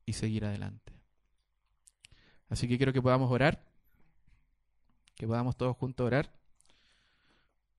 y 0.07 0.13
seguir 0.13 0.43
adelante. 0.43 0.91
Así 2.49 2.67
que 2.67 2.77
quiero 2.77 2.93
que 2.93 3.03
podamos 3.03 3.29
orar, 3.29 3.63
que 5.13 5.27
podamos 5.27 5.55
todos 5.55 5.77
juntos 5.77 6.07
orar, 6.07 6.33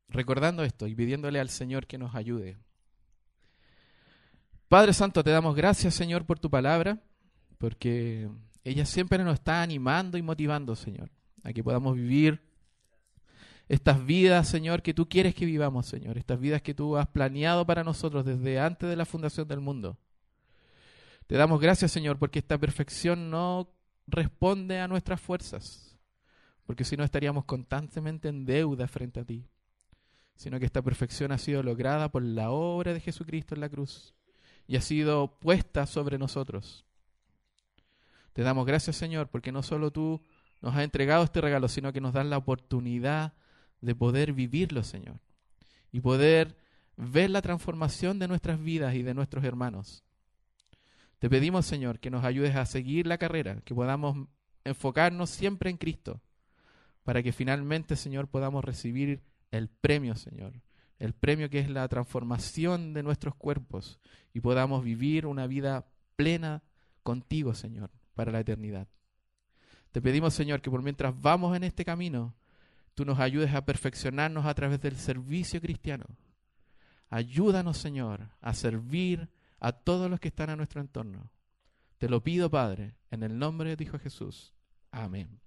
recordando 0.09 0.63
esto 0.63 0.87
y 0.87 0.95
pidiéndole 0.95 1.41
al 1.41 1.49
Señor 1.49 1.89
que 1.89 1.99
nos 1.99 2.15
ayude. 2.15 2.57
Padre 4.71 4.93
Santo, 4.93 5.25
te 5.25 5.31
damos 5.31 5.57
gracias, 5.57 5.95
Señor, 5.95 6.25
por 6.25 6.39
tu 6.39 6.49
palabra, 6.49 6.97
porque 7.59 8.29
ella 8.63 8.87
siempre 8.87 9.25
nos 9.25 9.35
está 9.35 9.63
animando 9.63 10.17
y 10.17 10.23
motivando, 10.23 10.77
Señor, 10.77 11.11
a 11.43 11.53
que 11.53 11.65
podamos 11.65 11.97
vivir 11.97 12.41
estas 13.67 14.07
vidas, 14.07 14.47
Señor, 14.47 14.81
que 14.81 14.95
tú 14.95 15.09
quieres 15.09 15.35
que 15.35 15.45
vivamos, 15.45 15.87
Señor, 15.87 16.17
estas 16.19 16.39
vidas 16.39 16.63
que 16.63 16.73
tú 16.73 16.97
has 16.97 17.09
planeado 17.09 17.67
para 17.67 17.83
nosotros 17.83 18.25
desde 18.25 18.61
antes 18.61 18.89
de 18.89 18.95
la 18.95 19.07
fundación 19.07 19.49
del 19.49 19.59
mundo. 19.59 19.99
Te 21.27 21.35
damos 21.35 21.61
gracias, 21.61 21.91
Señor, 21.91 22.21
porque 22.21 22.39
esta 22.39 22.57
perfección 22.57 23.29
no 23.29 23.75
responde 24.07 24.79
a 24.79 24.87
nuestras 24.87 25.21
fuerzas, 25.21 25.99
porque 26.65 26.85
si 26.85 26.97
no 26.97 27.03
estaríamos 27.03 27.45
constantemente 27.45 28.29
en 28.29 28.45
deuda 28.45 28.87
frente 28.87 29.19
a 29.19 29.25
ti, 29.25 29.49
sino 30.37 30.61
que 30.61 30.67
esta 30.67 30.81
perfección 30.81 31.33
ha 31.33 31.39
sido 31.39 31.61
lograda 31.65 32.09
por 32.13 32.23
la 32.23 32.53
obra 32.53 32.95
de 32.95 33.01
Jesucristo 33.01 33.57
en 33.57 33.63
la 33.63 33.69
cruz 33.69 34.15
y 34.71 34.77
ha 34.77 34.81
sido 34.81 35.37
puesta 35.41 35.85
sobre 35.85 36.17
nosotros. 36.17 36.85
Te 38.33 38.43
damos 38.43 38.65
gracias, 38.65 38.95
Señor, 38.95 39.27
porque 39.27 39.51
no 39.51 39.65
solo 39.65 39.91
tú 39.91 40.23
nos 40.63 40.77
has 40.77 40.85
entregado 40.85 41.25
este 41.25 41.41
regalo, 41.41 41.67
sino 41.67 41.93
que 41.93 42.01
nos 42.01 42.13
das 42.13 42.25
la 42.25 42.39
oportunidad 42.39 43.33
de 43.81 43.97
poder 43.97 44.33
vivirlo, 44.33 44.85
Señor, 44.85 45.19
y 45.91 45.99
poder 45.99 46.57
ver 46.97 47.31
la 47.31 47.43
transformación 47.43 48.21
de 48.21 48.29
nuestras 48.29 48.63
vidas 48.63 48.95
y 48.95 49.03
de 49.03 49.13
nuestros 49.13 49.43
hermanos. 49.43 50.05
Te 51.19 51.29
pedimos, 51.29 51.67
Señor, 51.67 51.99
que 51.99 52.11
nos 52.11 52.25
ayudes 52.25 52.55
a 52.55 52.65
seguir 52.65 53.09
la 53.09 53.19
carrera, 53.19 53.63
que 53.65 53.75
podamos 53.75 54.29
enfocarnos 54.63 55.31
siempre 55.31 55.71
en 55.71 55.79
Cristo, 55.79 56.21
para 57.03 57.25
que 57.25 57.33
finalmente, 57.33 57.97
Señor, 57.97 58.29
podamos 58.29 58.65
recibir 58.65 59.21
el 59.51 59.69
premio, 59.69 60.15
Señor, 60.15 60.53
el 61.01 61.13
premio 61.13 61.51
que 61.51 61.59
es 61.59 61.69
la 61.69 61.89
transformación 61.89 62.95
de 62.95 63.03
nuestros 63.03 63.35
cuerpos 63.35 63.99
y 64.33 64.39
podamos 64.39 64.85
vivir 64.85 65.27
una 65.27 65.49
vida 65.49 65.89
plena 66.15 66.63
contigo, 67.03 67.55
Señor 67.55 67.91
para 68.21 68.33
la 68.33 68.41
eternidad. 68.41 68.87
Te 69.93 70.03
pedimos, 70.03 70.35
Señor, 70.35 70.61
que 70.61 70.71
por 70.71 70.83
mientras 70.83 71.19
vamos 71.23 71.57
en 71.57 71.65
este 71.65 71.87
camino, 71.87 72.35
tú 72.95 73.07
nos 73.07 73.19
ayudes 73.19 73.55
a 73.55 73.65
perfeccionarnos 73.65 74.45
a 74.45 74.53
través 74.53 74.79
del 74.83 74.97
servicio 74.97 75.59
cristiano. 75.59 76.05
Ayúdanos, 77.09 77.79
Señor, 77.79 78.29
a 78.43 78.53
servir 78.53 79.31
a 79.59 79.73
todos 79.73 80.11
los 80.11 80.21
que 80.21 80.29
están 80.29 80.51
a 80.51 80.57
nuestro 80.57 80.83
entorno. 80.83 81.33
Te 81.97 82.11
lo 82.11 82.23
pido, 82.23 82.51
Padre, 82.51 82.95
en 83.11 83.23
el 83.23 83.39
nombre 83.39 83.75
de 83.75 83.85
Hijo 83.85 83.99
Jesús. 83.99 84.53
Amén. 84.91 85.41